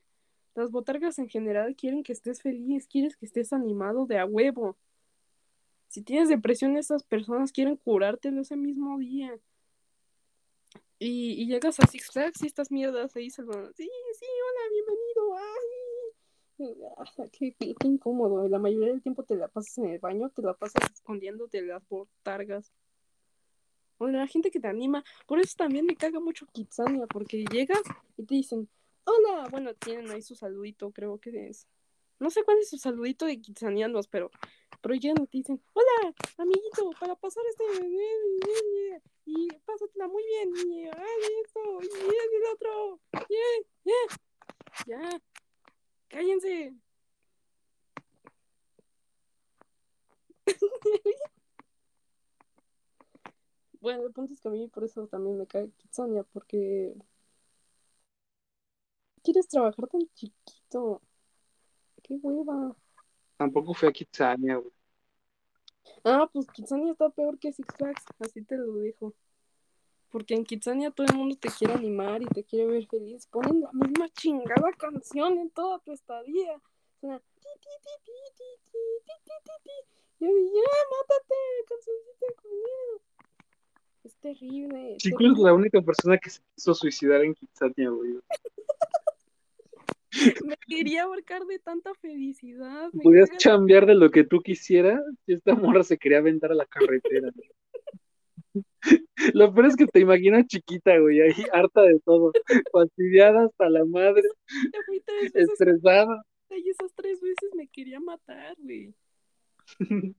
[0.56, 4.78] Las botargas en general quieren que estés feliz, quieres que estés animado de a huevo.
[5.88, 9.40] Si tienes depresión, esas personas quieren curártelo ese mismo día.
[11.00, 13.44] Y, y llegas a Six Flags y estas mierdas ahí se.
[13.44, 15.36] Sí, sí, hola, bienvenido.
[15.36, 15.83] Ay.
[16.58, 18.48] Qué, incómodo.
[18.48, 21.88] La mayoría del tiempo te la pasas en el baño, te la pasas escondiéndote las
[21.88, 22.72] botargas.
[23.98, 25.04] O la gente que te anima.
[25.26, 27.82] Por eso también me caga mucho Kitsania, porque llegas
[28.18, 28.70] y te dicen,
[29.06, 29.48] hola.
[29.50, 31.68] Bueno, tienen ahí su saludito, creo que es.
[32.20, 34.32] No sé cuál es su saludito de Kitsanianos, pero,
[34.82, 39.02] pero llegan y te dicen, hola, amiguito, para pasar este.
[39.26, 40.52] Y pásatela muy bien.
[40.72, 43.00] Y ay, esto, y el otro.
[43.28, 44.18] Yeah, yeah.
[44.86, 45.22] Ya.
[46.14, 46.76] Cállense.
[53.82, 56.94] Bueno, el punto es que a mí por eso también me cae Kitsania, porque
[59.24, 61.02] quieres trabajar tan chiquito.
[62.04, 62.76] Qué hueva.
[63.36, 64.72] Tampoco fui a Kitsania, güey.
[66.04, 69.16] Ah, pues Kitsania está peor que Six Flags, así te lo dejo
[70.14, 73.26] porque en Kitsania todo el mundo te quiere animar y te quiere ver feliz.
[73.26, 76.62] Ponen la misma chingada canción en toda tu estadía.
[77.02, 77.20] Una...
[80.20, 81.36] Yo, ya, mátate,
[81.68, 83.02] cancioncita miedo.
[84.04, 84.98] Es terrible.
[84.98, 88.20] Chico es la única persona que se quiso suicidar en Kitsania, güey.
[90.46, 92.92] me quería abarcar de tanta felicidad.
[93.02, 95.02] Podías cambiar de lo que tú quisieras.
[95.26, 97.32] Esta morra se quería aventar a la carretera.
[99.34, 102.32] Lo peor es que te imaginas chiquita, güey, ahí harta de todo,
[102.72, 104.24] fastidiada hasta la madre,
[105.34, 106.24] estresada.
[106.50, 108.94] y esas tres veces me quería matar, güey.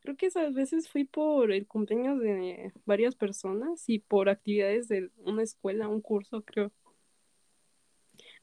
[0.00, 5.10] Creo que esas veces fui por el cumpleaños de varias personas y por actividades de
[5.18, 6.72] una escuela, un curso, creo.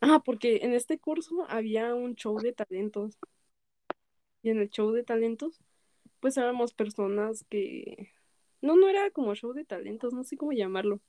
[0.02, 3.18] Ah, porque en este curso había un show de talentos.
[4.44, 5.60] Y en el show de talentos,
[6.20, 8.12] pues éramos personas que...
[8.66, 11.00] No, no era como show de talentos, no sé cómo llamarlo.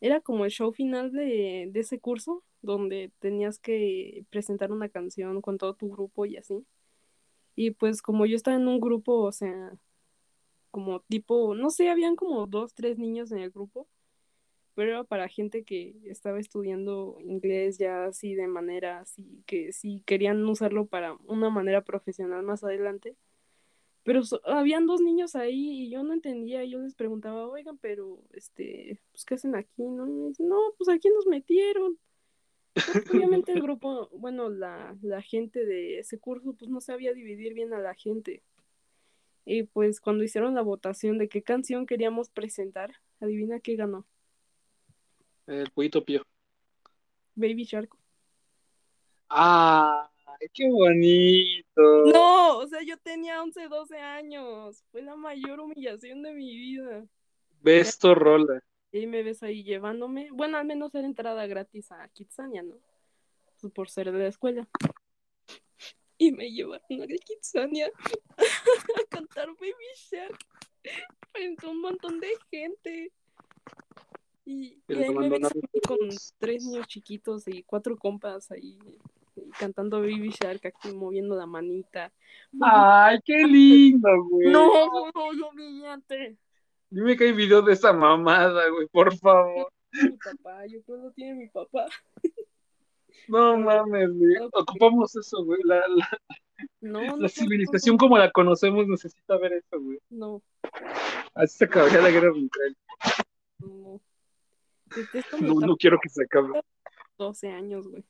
[0.00, 5.40] Era como el show final de, de ese curso, donde tenías que presentar una canción
[5.40, 6.66] con todo tu grupo y así.
[7.56, 9.72] Y pues como yo estaba en un grupo, o sea,
[10.70, 13.88] como tipo, no sé, habían como dos, tres niños en el grupo,
[14.74, 20.02] pero era para gente que estaba estudiando inglés ya así de manera así, que sí
[20.06, 23.16] querían usarlo para una manera profesional más adelante.
[24.04, 27.78] Pero so- habían dos niños ahí y yo no entendía, y yo les preguntaba, oigan,
[27.78, 29.82] pero, este, pues, ¿qué hacen aquí?
[29.82, 31.98] No, y me dicen, no, pues aquí nos metieron.
[32.74, 37.54] Pues, obviamente el grupo, bueno, la, la gente de ese curso, pues no sabía dividir
[37.54, 38.42] bien a la gente.
[39.46, 44.06] Y pues cuando hicieron la votación de qué canción queríamos presentar, adivina qué ganó.
[45.46, 46.22] El pollito pío.
[47.34, 47.94] Baby Shark.
[50.40, 52.04] ¡Ay, qué bonito!
[52.12, 54.84] No, o sea, yo tenía 11, 12 años.
[54.90, 57.06] Fue la mayor humillación de mi vida.
[57.60, 58.62] Besto rola.
[58.92, 60.28] Y ahí me ves ahí llevándome.
[60.30, 62.76] Bueno, al menos era entrada gratis a Kitsania, ¿no?
[63.60, 64.68] Pues por ser de la escuela.
[66.16, 67.90] Y me llevaron a Kitsania
[68.38, 70.38] a cantar Baby Shark
[71.32, 73.12] frente a un montón de gente.
[74.44, 75.50] Y, y ahí me ves
[75.88, 75.98] con
[76.38, 78.78] tres niños chiquitos y cuatro compas ahí
[79.58, 82.12] cantando Baby Shark aquí moviendo la manita.
[82.60, 84.50] ¡Ay, qué lindo, güey!
[84.50, 84.70] No,
[85.12, 86.36] fue muy humillante.
[86.90, 89.72] Dime que hay video de esa mamada, güey, por favor.
[89.92, 91.86] Mi papá, yo creo que lo tiene mi papá.
[93.28, 94.34] No mames, güey.
[94.52, 95.60] Ocupamos eso, güey.
[95.64, 96.08] La, la,
[96.80, 99.98] No, no, la no, civilización como la conocemos necesita ver eso, güey.
[100.10, 100.42] No,
[101.34, 102.76] Así se acabaría la guerra mundial.
[103.58, 104.00] no.
[105.40, 106.60] No, no quiero que se acabe.
[107.18, 108.04] 12 años, güey.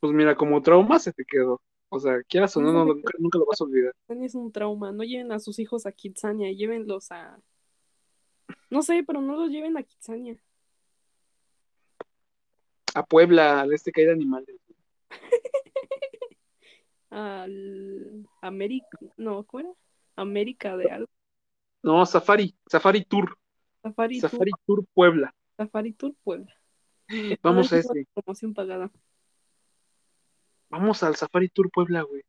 [0.00, 1.60] Pues mira, como trauma se te quedó.
[1.90, 3.94] O sea, quieras o no, no, nunca, nunca lo vas a olvidar.
[4.08, 4.92] Es un trauma.
[4.92, 7.40] No lleven a sus hijos a Kitsania, llévenlos a.
[8.70, 10.36] No sé, pero no los lleven a Kitsania.
[12.94, 14.56] A Puebla, al este que hay de animales.
[17.10, 18.26] Al.
[18.42, 18.98] América.
[19.16, 19.72] No, ¿cómo era?
[20.16, 21.08] América de algo.
[21.82, 23.38] No, Safari, Safari Tour.
[23.82, 24.80] Safari, Safari Tour.
[24.80, 25.34] Tour Puebla.
[25.56, 26.52] Safari Tour Puebla.
[27.42, 28.08] Vamos a Es una ese.
[28.12, 28.90] Promoción pagada.
[30.70, 32.22] Vamos al Safari Tour Puebla, güey.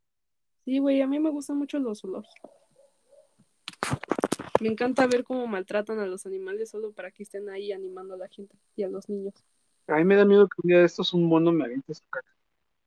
[0.64, 2.50] Sí, güey, a mí me gustan mucho los zoológicos.
[4.60, 8.18] Me encanta ver cómo maltratan a los animales solo para que estén ahí animando a
[8.18, 9.34] la gente y a los niños.
[9.86, 12.04] A mí me da miedo que un día de estos un mono me aviente su
[12.10, 12.28] caca.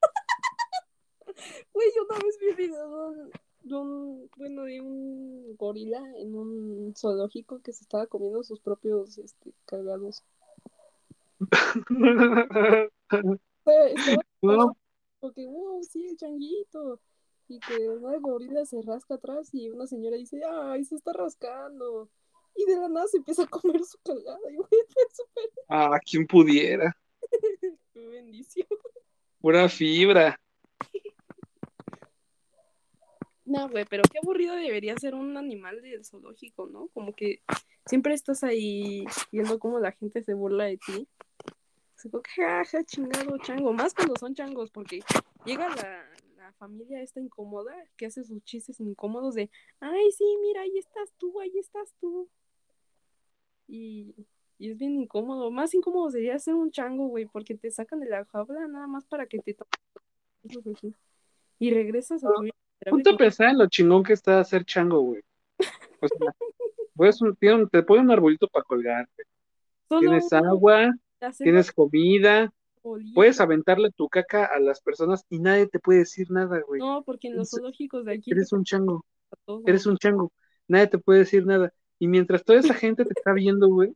[1.74, 3.14] Güey, yo una vez vi un video
[3.64, 9.18] de un, bueno, de un gorila en un zoológico que se estaba comiendo sus propios
[9.18, 10.24] este, cagados.
[13.64, 14.78] Fue- Estaba No,
[15.24, 17.00] porque, wow, sí, el changuito.
[17.48, 22.10] Y que una gorila se rasca atrás y una señora dice, ay, se está rascando.
[22.54, 24.38] Y de la nada se empieza a comer su cagada.
[24.52, 26.94] Y güey, fue súper ah, quien pudiera.
[27.94, 28.68] qué bendición.
[29.40, 30.38] Pura fibra.
[33.46, 36.90] No, güey, pero qué aburrido debería ser un animal del zoológico, ¿no?
[36.90, 37.42] Como que
[37.86, 41.08] siempre estás ahí viendo cómo la gente se burla de ti.
[42.10, 43.74] Como que, ja, ja, chingado chango.
[43.74, 45.02] Más cuando son changos, porque
[45.46, 46.06] llega la,
[46.38, 49.50] la familia esta incómoda que hace sus chistes incómodos de,
[49.80, 52.30] ay, sí, mira, ahí estás tú, ahí estás tú.
[53.68, 54.16] Y,
[54.58, 55.52] y es bien incómodo.
[55.52, 59.06] Más incómodo sería ser un chango, güey, porque te sacan de la jaula nada más
[59.06, 59.80] para que te toques.
[61.60, 62.54] Y regresas a tu vida
[62.90, 65.22] Ponte a pensar en lo chingón que está hacer chango, güey.
[66.02, 66.34] O sea,
[66.96, 67.36] puedes un,
[67.72, 69.24] te ponen un arbolito para colgarte.
[70.00, 70.92] tienes agua,
[71.38, 72.54] tienes comida,
[73.14, 76.80] puedes aventarle tu caca a las personas y nadie te puede decir nada, güey.
[76.80, 78.32] No, porque en los zoológicos de aquí.
[78.32, 79.06] Eres un chango.
[79.66, 80.32] Eres un chango.
[80.68, 81.74] Nadie te puede decir nada.
[82.00, 83.96] Y mientras toda esa gente te está viendo, güey,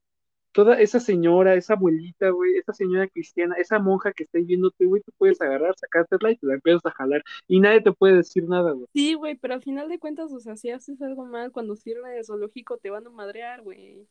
[0.57, 5.01] toda esa señora, esa abuelita, güey, esa señora cristiana, esa monja que está viéndote, güey,
[5.03, 7.23] tú puedes agarrar, sacártela y te la empiezas a jalar.
[7.47, 8.88] Y nadie te puede decir nada, güey.
[8.93, 12.13] Sí, güey, pero al final de cuentas, o sea, si haces algo mal, cuando cierran
[12.13, 14.07] el zoológico te van a madrear, güey.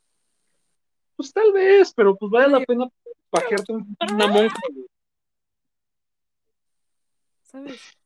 [1.16, 2.86] Pues tal vez, pero pues vale la pena
[3.30, 4.86] pajearte una monja, güey.
[7.42, 7.96] ¿Sabes?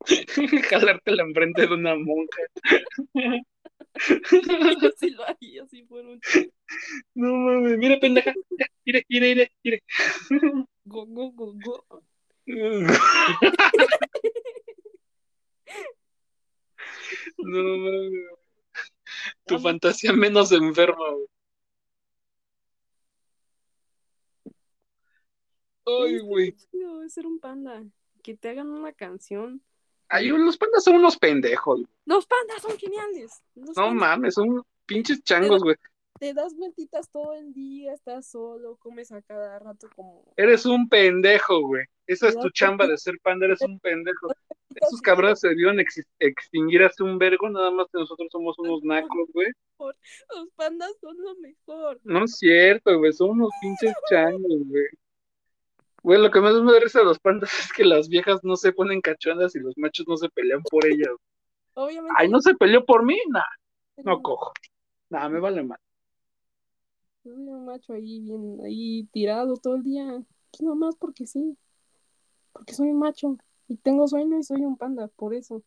[0.70, 2.42] Jalártela enfrente de una monja.
[4.82, 6.20] Yo sí lo haría fuera un
[7.14, 8.34] No mames, mira, pendeja.
[8.84, 9.82] Mire, mire, mire, mire.
[10.84, 12.02] Go, go, go, go.
[17.38, 18.44] No mames.
[19.46, 21.26] Tu fantasía menos enferma, güey.
[25.86, 26.54] Ay, güey.
[27.04, 27.82] Es ser un panda.
[28.22, 29.62] Que te hagan una canción
[30.08, 31.80] Ay, los pandas son unos pendejos.
[32.04, 33.42] Los pandas son geniales.
[33.54, 35.76] no mames, son pinches changos, güey.
[36.20, 40.22] Te das vueltitas todo el día, estás solo, comes a cada rato como.
[40.36, 41.84] Eres un pendejo, güey.
[42.06, 44.28] Esa es tu chamba de ser panda, eres un pendejo.
[44.76, 45.80] Esos cabrones se debieron
[46.20, 49.48] extinguir hace un vergo, nada más que nosotros somos unos nacos, güey.
[49.78, 52.00] Los pandas son lo mejor.
[52.04, 54.86] No es cierto, güey, son unos pinches changos, güey.
[56.04, 58.56] Güey, lo que más me da risa de los pandas es que las viejas no
[58.56, 61.08] se ponen cachondas y los machos no se pelean por ellas.
[61.72, 62.14] Obviamente.
[62.18, 63.42] Ay, no se peleó por mí, nah.
[64.04, 64.52] No cojo.
[65.08, 65.78] Nah, me vale mal.
[67.24, 70.22] Un macho ahí bien, ahí tirado todo el día.
[70.50, 71.56] Pues nomás porque sí.
[72.52, 73.38] Porque soy un macho.
[73.66, 75.62] Y tengo sueño y soy un panda, por eso.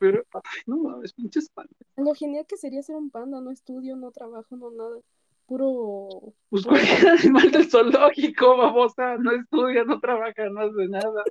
[0.00, 1.76] Pero, ay, no es pinches pandas.
[1.96, 5.00] Lo genial que sería ser un panda, no estudio, no trabajo, no nada
[5.48, 6.34] puro.
[6.50, 11.24] Pues cualquier animal del zoológico, babosa, no estudia, no trabaja, no hace nada.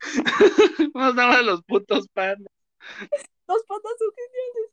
[0.94, 2.52] Más nada los putos pandas.
[3.48, 4.72] Los pandas son geniales.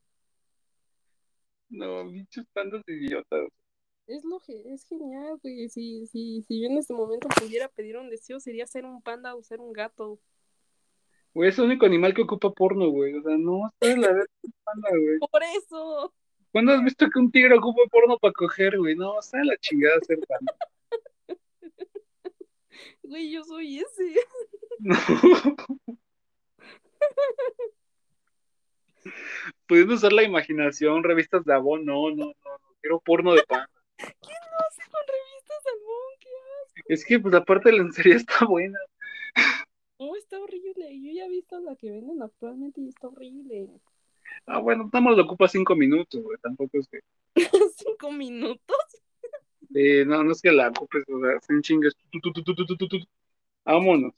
[1.69, 3.47] No, bichos pandas idiotas.
[4.07, 5.69] Es lo que es genial, güey.
[5.69, 9.35] Si, si, si yo en este momento pudiera pedir un deseo, sería ser un panda
[9.35, 10.19] o ser un gato.
[11.33, 13.15] Güey, es el único animal que ocupa porno, güey.
[13.15, 14.27] O sea, no, es la vez
[14.63, 15.19] panda, güey.
[15.19, 16.13] Por eso.
[16.55, 18.95] ¿Cuándo has visto que un tigre ocupa porno para coger, güey?
[18.95, 20.39] No, está la chingada ser pan.
[23.03, 24.15] Güey, yo soy ese.
[24.79, 24.95] No.
[29.67, 33.67] Pudiendo usar la imaginación, revistas de Avon, no, no, no, no, quiero porno de pan.
[33.97, 36.13] ¿Quién lo hace con revistas de Avon?
[36.21, 36.29] ¿Qué?
[36.93, 38.79] Es que, pues, aparte la lencería está buena.
[39.99, 41.01] No, está horrible.
[41.01, 43.81] Yo ya he visto la que venden actualmente y está horrible.
[44.45, 46.99] Ah, bueno, nada más lo ocupa cinco minutos, güey, tampoco es que.
[47.77, 48.77] ¿Cinco minutos?
[49.73, 51.93] Eh, no, no es que la ocupes, o sea, sin chingues.
[53.65, 54.13] Vámonos.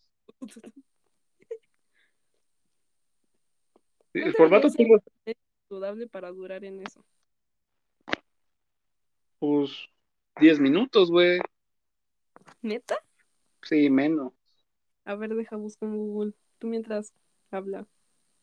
[4.13, 5.01] el formato turbo.
[5.25, 5.35] Es
[5.67, 7.03] saludable para durar en eso.
[9.39, 9.71] Pues
[10.39, 11.39] diez minutos, güey.
[12.61, 12.97] ¿Neta?
[13.61, 14.33] Sí, menos.
[15.05, 16.33] A ver, deja buscar en Google.
[16.57, 17.13] Tú mientras
[17.51, 17.87] habla.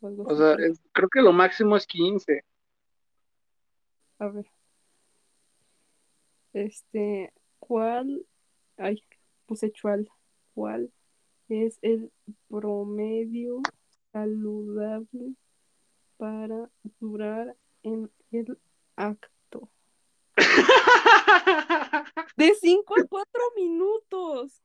[0.05, 0.57] O, sea,
[0.93, 2.45] creo que lo máximo es 15.
[4.19, 4.47] A ver.
[6.53, 8.27] Este, ¿cuál?
[8.77, 9.03] Ay,
[9.47, 10.09] puse chual.
[10.53, 10.93] ¿Cuál
[11.49, 12.13] es el
[12.49, 13.61] promedio
[14.13, 15.35] saludable
[16.17, 18.59] para durar en el
[18.97, 19.71] acto?
[22.37, 24.63] De 5 a 4 minutos.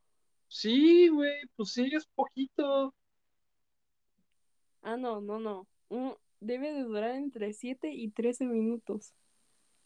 [0.48, 2.94] Sí, güey, pues sí, es poquito.
[4.82, 5.66] Ah, no, no, no.
[6.40, 9.14] debe de durar entre 7 y 13 minutos.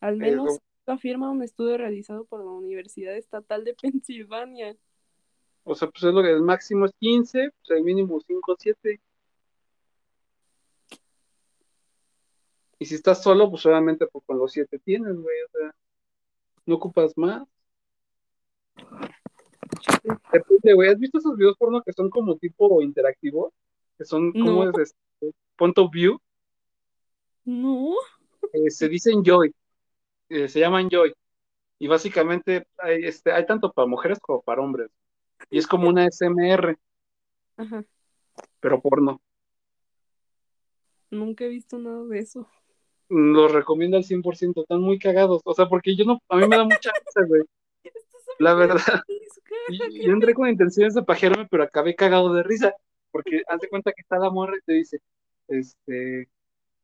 [0.00, 4.76] Al menos lo afirma un estudio realizado por la Universidad Estatal de Pensilvania.
[5.64, 8.56] O sea, pues es lo que el máximo es 15, pues el mínimo 5 o
[8.58, 9.00] 7.
[12.78, 15.36] Y si estás solo, pues solamente pues, con los 7 tienes, güey.
[15.42, 15.74] O sea,
[16.66, 17.48] no ocupas más.
[20.32, 20.90] Depende, güey.
[20.90, 23.54] ¿Has visto esos videos porno que son como tipo interactivos?
[23.98, 26.18] Que son como es este, point of view.
[27.44, 27.94] No.
[28.52, 29.54] Eh, se dicen joy,
[30.28, 31.12] eh, se llaman joy.
[31.78, 34.90] Y básicamente hay, este, hay tanto para mujeres como para hombres.
[35.50, 36.78] Y es como una SMR.
[37.56, 37.84] Ajá.
[38.60, 39.20] Pero porno.
[41.10, 42.48] Nunca he visto nada de eso.
[43.08, 45.42] Los recomiendo al 100%, están muy cagados.
[45.44, 47.42] O sea, porque yo no, a mí me da mucha risa, güey.
[48.38, 48.80] La verdad.
[49.68, 52.74] Yo entré con intenciones de pajearme, pero acabé cagado de risa.
[53.14, 54.98] Porque haz de cuenta que está la morra y te dice,
[55.46, 56.28] este,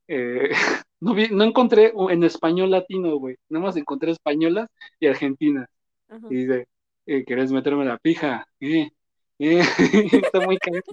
[0.06, 0.50] eh,
[1.00, 4.68] no, vi, no encontré en español latino, güey, nada más encontré españolas
[5.00, 5.68] y argentinas.
[6.08, 6.24] Ajá.
[6.30, 6.68] Y dice,
[7.06, 8.46] eh, ¿querés meterme la pija?
[8.60, 8.92] Eh,
[9.40, 10.84] está muy cagado.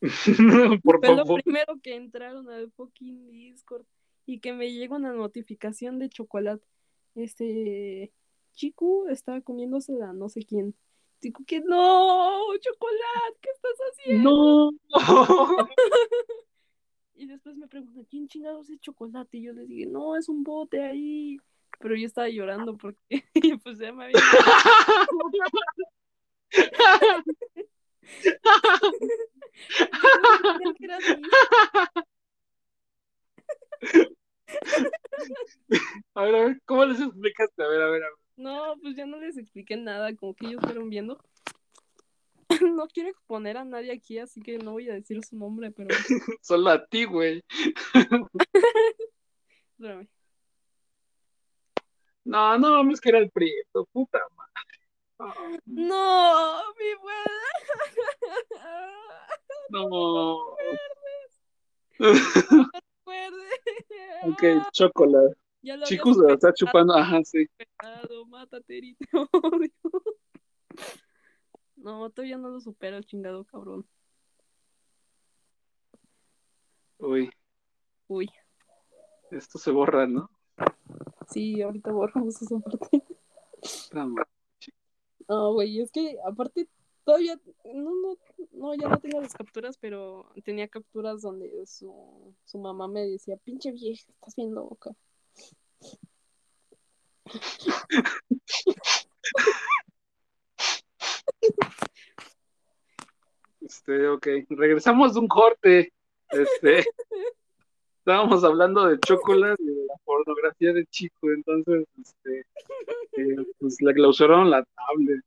[0.83, 3.85] Por Fue lo primero que entraron al fucking Discord
[4.25, 6.65] y que me llegó una notificación de chocolate.
[7.13, 8.11] Este
[8.53, 10.75] chico estaba comiéndose a no sé quién.
[11.21, 14.71] Digo que no, chocolate, ¿qué estás haciendo?
[14.71, 14.71] No.
[17.15, 19.37] Y después me preguntan, ¿quién chingados es chocolate?
[19.37, 21.37] Y yo les dije, no, es un bote ahí.
[21.79, 23.23] Pero yo estaba llorando porque
[23.63, 24.19] pues ya me había.
[36.13, 37.63] A ver, a ver, ¿cómo les explicaste?
[37.63, 38.17] A ver, a ver, a ver.
[38.37, 41.23] No, pues ya no les expliqué nada, como que ellos fueron viendo.
[42.75, 45.89] No quiero exponer a nadie aquí, así que no voy a decir su nombre, pero
[46.41, 47.43] Solo a ti, güey.
[52.23, 54.51] No, no, mames que era el prieto, puta madre.
[55.65, 57.41] No, mi buena.
[59.71, 60.55] No.
[61.97, 63.47] Recuerde.
[64.23, 65.35] ok, chocolate.
[65.85, 66.93] Chicos, está chupando.
[66.93, 67.47] Ajá, sí.
[68.27, 69.71] Mátate, Eri, te odio.
[71.81, 73.87] No, todavía no lo supero, el chingado cabrón.
[76.99, 77.31] Uy,
[78.07, 78.29] Uy,
[79.31, 80.29] esto se borra, ¿no?
[81.29, 83.03] sí, ahorita borramos esa parte.
[85.27, 86.67] No, güey, es que aparte
[87.03, 87.39] todavía,
[87.73, 88.17] no, no,
[88.51, 93.37] no, ya no tengo las capturas, pero tenía capturas donde su, su mamá me decía,
[93.37, 94.91] pinche vieja, estás bien loca.
[103.61, 104.27] Este, ok.
[104.49, 105.93] Regresamos de un corte.
[106.29, 106.85] Este.
[108.01, 112.39] Estábamos hablando de chocolate y de la pornografía de chico, entonces, este,
[113.11, 115.21] eh, pues le clausuraron la tablet.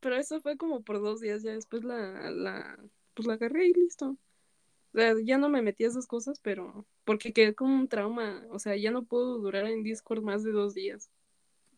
[0.00, 2.78] Pero eso fue como por dos días, ya después la, la,
[3.12, 4.16] pues la agarré y listo.
[4.94, 8.46] O sea, ya no me metí a esas cosas, pero porque quedé con un trauma,
[8.50, 11.10] o sea, ya no puedo durar en Discord más de dos días.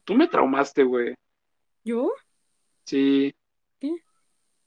[0.05, 1.17] Tú me traumaste, güey.
[1.83, 2.13] ¿Yo?
[2.89, 3.35] Sí.
[3.79, 4.03] ¿Qué?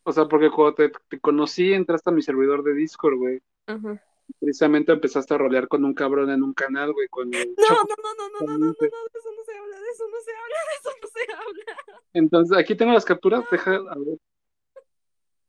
[0.04, 3.42] O sea, porque cuando te, te conocí, entraste a mi servidor de Discord, güey.
[3.66, 4.00] Ajá.
[4.40, 7.84] Precisamente empezaste a rolear con un cabrón en un canal, güey, con el No, no,
[7.84, 10.20] no, no, no, no, no, no, no, de eso no se habla, de eso no
[10.22, 12.02] se habla, de eso no se habla.
[12.14, 14.18] Entonces, aquí tengo las capturas, deja, a ver.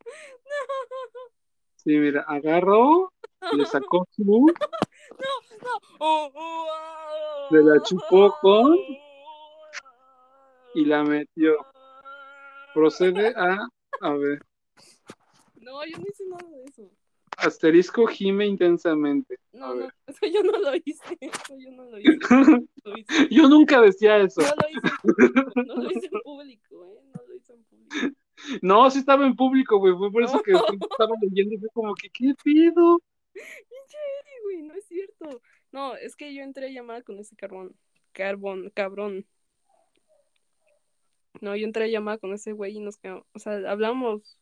[1.76, 3.12] Sí, mira, agarró,
[3.52, 4.46] le sacó su, No,
[5.98, 8.78] oh, oh, ah, Se la chupó con-
[10.74, 11.58] y la metió.
[12.74, 13.58] Procede a,
[14.00, 14.40] a ver,
[15.56, 16.90] No, yo no hice nada de eso.
[17.36, 19.38] asterisco gime intensamente.
[19.52, 22.18] No, no, eso yo no lo hice, eso yo no lo hice.
[22.30, 23.28] no Lo hice.
[23.30, 24.40] Yo nunca decía eso.
[24.42, 27.00] No lo hice en público, no lo hice en público, ¿eh?
[27.14, 28.16] No lo hice en público.
[28.62, 29.94] No, sí estaba en público, güey.
[29.96, 33.00] Fue por eso que estaba leyendo y fue como que, ¿qué pido?
[34.44, 35.40] Güey, no es cierto.
[35.70, 37.74] No, es que yo entré a llamada con ese carbón,
[38.12, 39.26] carbón, cabrón.
[41.40, 44.38] No, yo entré a llamada con ese güey y nos quedamos, o sea, hablamos,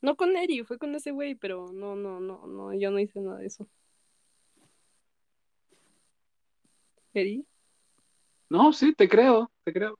[0.00, 3.20] no con Eri, fue con ese güey, pero no, no, no, no, yo no hice
[3.20, 3.68] nada de eso.
[7.14, 7.46] Eri,
[8.48, 9.98] No, sí, te creo, te creo.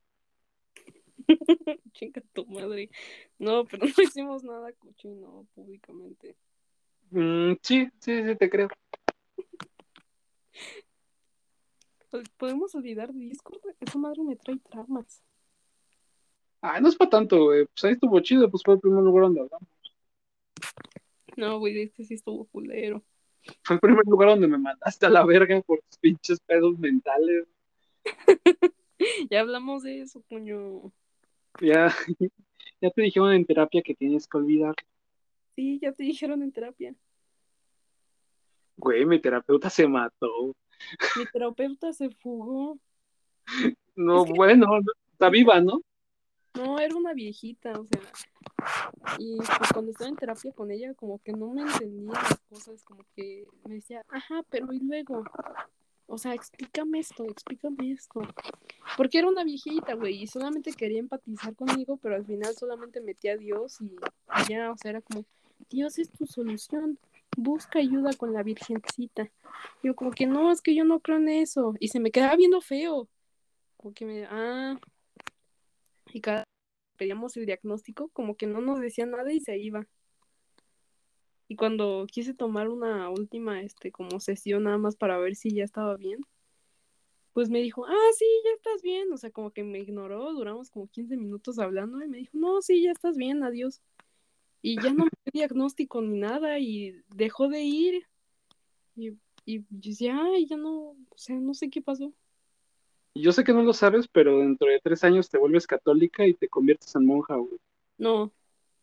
[1.93, 2.89] chinga tu madre.
[3.39, 6.35] No, pero no hicimos nada cochino públicamente.
[7.11, 8.69] Mm, sí, sí, sí, te creo.
[12.09, 15.23] Pues, Podemos olvidar Discord, esa madre me trae traumas.
[16.65, 17.65] Ah, no es para tanto, güey.
[17.65, 19.67] Pues ahí estuvo chido, pues fue el primer lugar donde hablamos.
[21.35, 23.03] No, güey, este sí estuvo culero.
[23.63, 27.47] Fue el primer lugar donde me mandaste a la verga por tus pinches pedos mentales.
[29.29, 30.93] Ya hablamos de eso, coño.
[31.59, 31.93] Ya,
[32.81, 34.75] ya te dijeron en terapia que tienes que olvidar.
[35.57, 36.95] Sí, ya te dijeron en terapia.
[38.77, 40.55] Güey, mi terapeuta se mató.
[41.17, 42.79] Mi terapeuta se fugó.
[43.97, 44.79] No, Es que- bueno,
[45.11, 45.81] está viva, ¿no?
[46.55, 48.01] No, era una viejita, o sea.
[49.17, 52.83] Y pues cuando estaba en terapia con ella, como que no me entendía las cosas,
[52.83, 55.23] como que me decía, ajá, pero y luego,
[56.07, 58.21] o sea, explícame esto, explícame esto.
[58.95, 63.33] Porque era una viejita, güey, y solamente quería empatizar conmigo, pero al final solamente metía
[63.33, 63.95] a Dios y
[64.45, 65.25] y ya, o sea, era como,
[65.69, 66.97] Dios es tu solución,
[67.37, 69.29] busca ayuda con la virgencita.
[69.81, 71.73] Yo como que no, es que yo no creo en eso.
[71.79, 73.07] Y se me quedaba viendo feo.
[73.77, 74.79] Como que me, ah,
[76.15, 76.45] y cada
[76.97, 79.87] pedíamos el diagnóstico, como que no nos decía nada y se iba.
[81.47, 85.63] Y cuando quise tomar una última, este, como sesión nada más para ver si ya
[85.63, 86.21] estaba bien,
[87.33, 89.11] pues me dijo, ah, sí, ya estás bien.
[89.11, 92.61] O sea, como que me ignoró, duramos como 15 minutos hablando y me dijo, no,
[92.61, 93.81] sí, ya estás bien, adiós.
[94.61, 98.07] Y ya no me dio diagnóstico ni nada y dejó de ir.
[98.95, 99.09] Y,
[99.45, 102.13] y yo decía, ya no, o sea, no sé qué pasó.
[103.15, 106.35] Yo sé que no lo sabes, pero dentro de tres años te vuelves católica y
[106.35, 107.59] te conviertes en monja, güey.
[107.97, 108.31] No,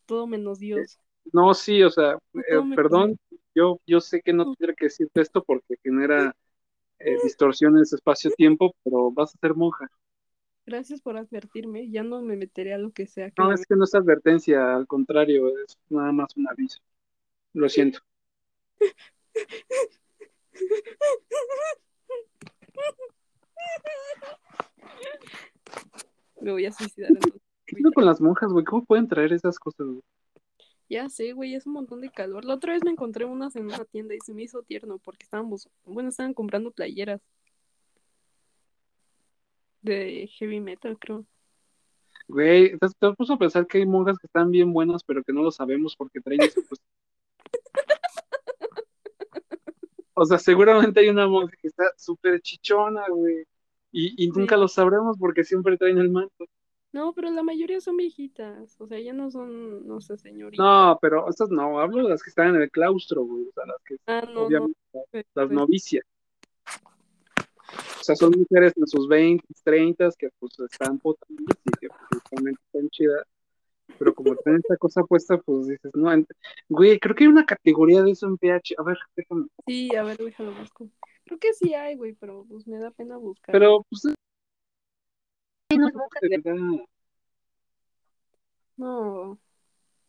[0.06, 1.00] todo menos Dios.
[1.32, 3.16] No, sí, o sea, eh, perdón,
[3.54, 4.54] yo, yo sé que no No.
[4.56, 6.34] tendría que decirte esto porque genera
[7.00, 9.88] eh, distorsiones espacio-tiempo, pero vas a ser monja.
[10.64, 13.66] Gracias por advertirme, ya no me meteré a lo que sea que No, me es
[13.66, 16.78] que no es advertencia, al contrario, es nada más un aviso.
[17.54, 18.00] Lo siento.
[26.40, 27.40] Me voy a suicidar entonces.
[27.66, 28.64] ¿Qué con las monjas, güey?
[28.64, 30.02] ¿Cómo pueden traer esas cosas, güey?
[30.88, 32.44] Ya sé, güey, es un montón de calor.
[32.44, 35.22] La otra vez me encontré unas en una tienda y se me hizo tierno porque
[35.22, 37.20] estábamos, bueno, estaban comprando playeras
[39.82, 41.24] de heavy metal, creo.
[42.26, 45.32] Güey, te, te puso a pensar que hay monjas que están bien buenas, pero que
[45.32, 46.60] no lo sabemos porque traen eso.
[46.68, 46.80] pues.
[50.14, 53.46] O sea, seguramente hay una monja que está súper chichona, güey.
[53.92, 54.60] Y, y nunca Sí.
[54.60, 56.46] lo sabremos porque siempre traen el manto.
[56.92, 60.64] No, pero la mayoría son viejitas, o sea, ya no son, no sé, señoritas.
[60.64, 63.44] No, pero estas no, hablo de las que están en el claustro, güey.
[63.48, 64.76] O sea, las que, Ah, no, obviamente,
[65.12, 66.04] las pues, novicias.
[68.00, 72.54] O sea, son mujeres en sus 20, 30 que pues están potentes y que pues,
[72.66, 73.24] están chidas.
[73.98, 76.10] Pero como traen esta cosa puesta, pues dices, no,
[76.68, 78.74] güey, creo que hay una categoría de eso en PH.
[78.78, 79.46] A ver, déjame.
[79.66, 80.88] Sí, a ver, déjalo busco.
[81.24, 83.52] Creo que sí hay, güey, pero pues me da pena buscar.
[83.52, 84.14] Pero, pues, de
[88.76, 89.38] No,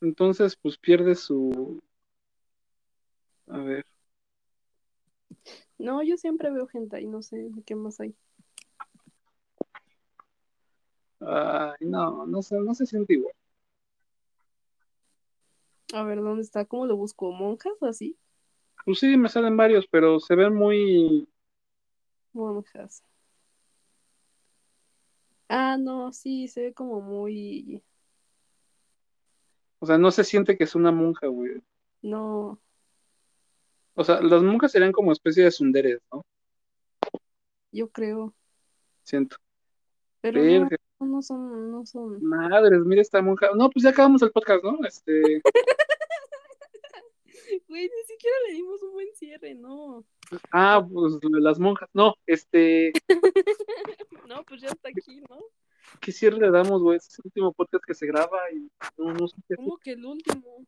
[0.02, 1.82] entonces, pues pierde su.
[3.48, 3.86] A ver,
[5.82, 8.16] no, yo siempre veo gente ahí, no sé qué más hay.
[11.20, 13.34] ay, no, no sé, no se siente igual.
[15.94, 16.66] A ver, ¿dónde está?
[16.66, 17.32] ¿Cómo lo busco?
[17.32, 18.18] ¿Monjas o así?
[18.86, 21.28] Pues sí, me salen varios, pero se ven muy.
[22.34, 23.04] Monjas.
[25.50, 27.84] Ah, no, sí, se ve como muy...
[29.80, 31.62] O sea, no se siente que es una monja, güey.
[32.02, 32.60] No,
[33.96, 36.24] O sea, las monjas serían como especie de sunderes, ¿no?
[37.72, 38.34] yo creo.
[39.04, 39.38] Siento.
[40.22, 40.40] Pero
[41.00, 42.24] no son, no son.
[42.24, 43.50] madres, mira esta monja.
[43.56, 44.78] No, pues ya acabamos el podcast, ¿no?
[44.86, 45.42] Este,
[47.68, 50.06] Güey, ni siquiera le dimos un buen cierre, no.
[50.52, 51.90] ah, pues las monjas.
[51.94, 52.92] No, este,
[54.28, 55.40] No, pues ya está aquí, ¿no?
[56.00, 56.98] ¿qué cierre le damos, güey?
[56.98, 59.56] Es el último podcast que se graba y no, no sé qué.
[59.56, 60.66] ¿Cómo que el último?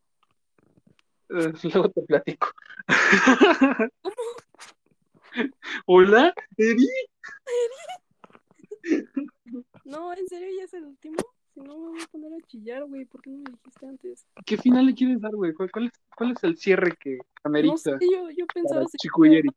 [1.30, 2.48] Eh, luego te platico.
[5.86, 6.88] Hola, Eri.
[9.86, 11.18] No, ¿en serio ya es el último?
[11.54, 13.06] Si no, me voy a poner a chillar, güey.
[13.06, 14.26] ¿Por qué no me dijiste antes?
[14.46, 15.54] ¿Qué final le quieres dar, güey?
[15.54, 17.98] ¿Cuál, cuál es, cuál es el cierre que amerita No sé,
[18.36, 18.82] yo, pensaba...
[18.86, 19.50] seguir Chicuyeri?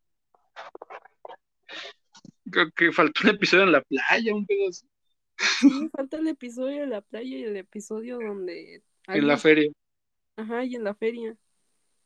[2.51, 4.86] Creo que faltó un episodio en la playa, un pedo así,
[5.39, 8.82] Sí, falta el episodio de la playa y el episodio donde...
[9.09, 9.70] en la feria.
[10.36, 11.36] Ajá, y en la feria.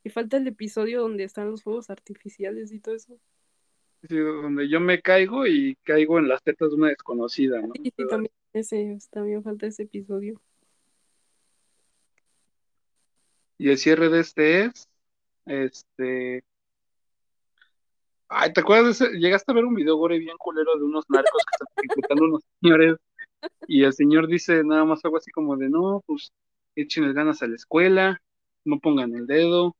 [0.02, 3.18] Y falta el episodio donde están los fuegos artificiales y todo eso.
[4.08, 7.72] Sí, donde yo me caigo y caigo en las tetas de una desconocida, ¿no?
[7.74, 10.40] Sí, sí, también, ese, también falta ese episodio.
[13.58, 14.88] Y el cierre de este es
[15.46, 16.42] Este.
[18.28, 19.18] Ay, ¿te acuerdas de ese?
[19.18, 22.42] Llegaste a ver un video gore bien culero de unos narcos que están ejecutando unos
[22.60, 22.96] señores.
[23.66, 26.32] Y el señor dice nada más algo así como de no, pues
[26.76, 28.22] echen ganas a la escuela,
[28.64, 29.76] no pongan el dedo,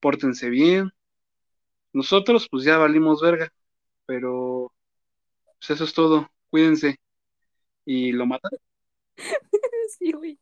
[0.00, 0.92] pórtense bien.
[1.92, 3.50] Nosotros, pues ya valimos verga,
[4.06, 4.72] pero
[5.58, 6.98] pues eso es todo, cuídense.
[7.90, 8.50] ¿Y lo matan?
[9.98, 10.38] sí, güey.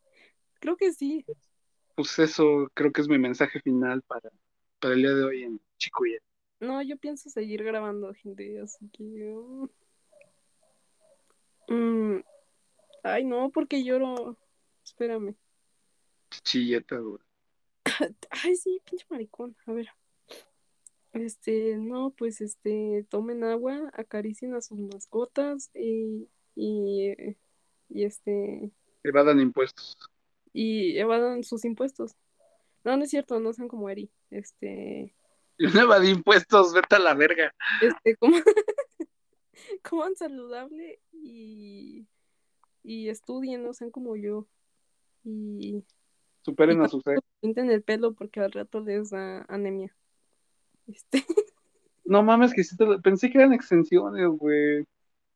[0.59, 1.24] Creo que sí.
[1.94, 4.32] Pues eso creo que es mi mensaje final para,
[4.81, 6.18] para el día de hoy en Chicoya.
[6.59, 9.36] No, yo pienso seguir grabando, gente, así que...
[11.68, 12.18] Mm,
[13.05, 14.36] ay, no, porque lloro.
[14.85, 15.36] Espérame.
[16.43, 17.20] Chilleta, güey.
[18.31, 19.56] Ay, sí, pinche maricón.
[19.66, 19.89] A ver.
[21.12, 27.12] Este, no, pues este, tomen agua, acaricien a sus mascotas y, y,
[27.89, 28.73] y este.
[29.05, 29.97] Evadan impuestos.
[30.53, 32.16] Y evadan sus impuestos.
[32.83, 34.11] No, no es cierto, no sean como Eri.
[34.31, 35.15] Este.
[35.59, 37.55] Yo no evadí impuestos, vete a la verga.
[37.81, 38.37] Este, como.
[39.83, 42.07] coman saludable y.
[42.83, 44.47] Y estudien, no sean como yo.
[45.24, 45.85] Y.
[46.43, 47.03] Superen y a sus.
[47.41, 49.95] Pinten el pelo porque al rato les da anemia.
[50.87, 51.24] Este.
[52.09, 54.87] No mames, que sí te lo- pensé que eran extensiones, güey.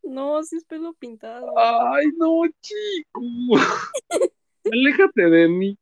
[0.03, 1.53] No, sí es pelo pintado.
[1.59, 3.21] Ay, no, chico.
[4.73, 5.79] Aléjate de mí.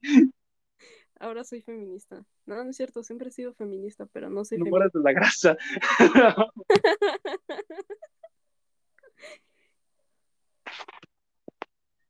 [1.20, 2.24] Ahora soy feminista.
[2.46, 4.70] No, no es cierto, siempre he sido feminista, pero no soy No feminista.
[4.70, 5.56] mueras de la grasa.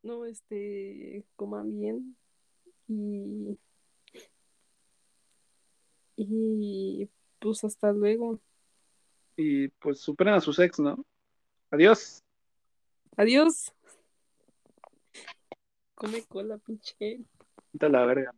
[0.03, 2.17] No, este, coman bien
[2.87, 3.59] y
[6.17, 7.09] y
[7.39, 8.41] pues hasta luego.
[9.37, 11.05] y pues superen a sus ex, ¿no?
[11.71, 12.23] Adiós.
[13.17, 13.73] Adiós.
[15.95, 17.21] Come cola, pinche.
[17.73, 18.35] Vete a la verga.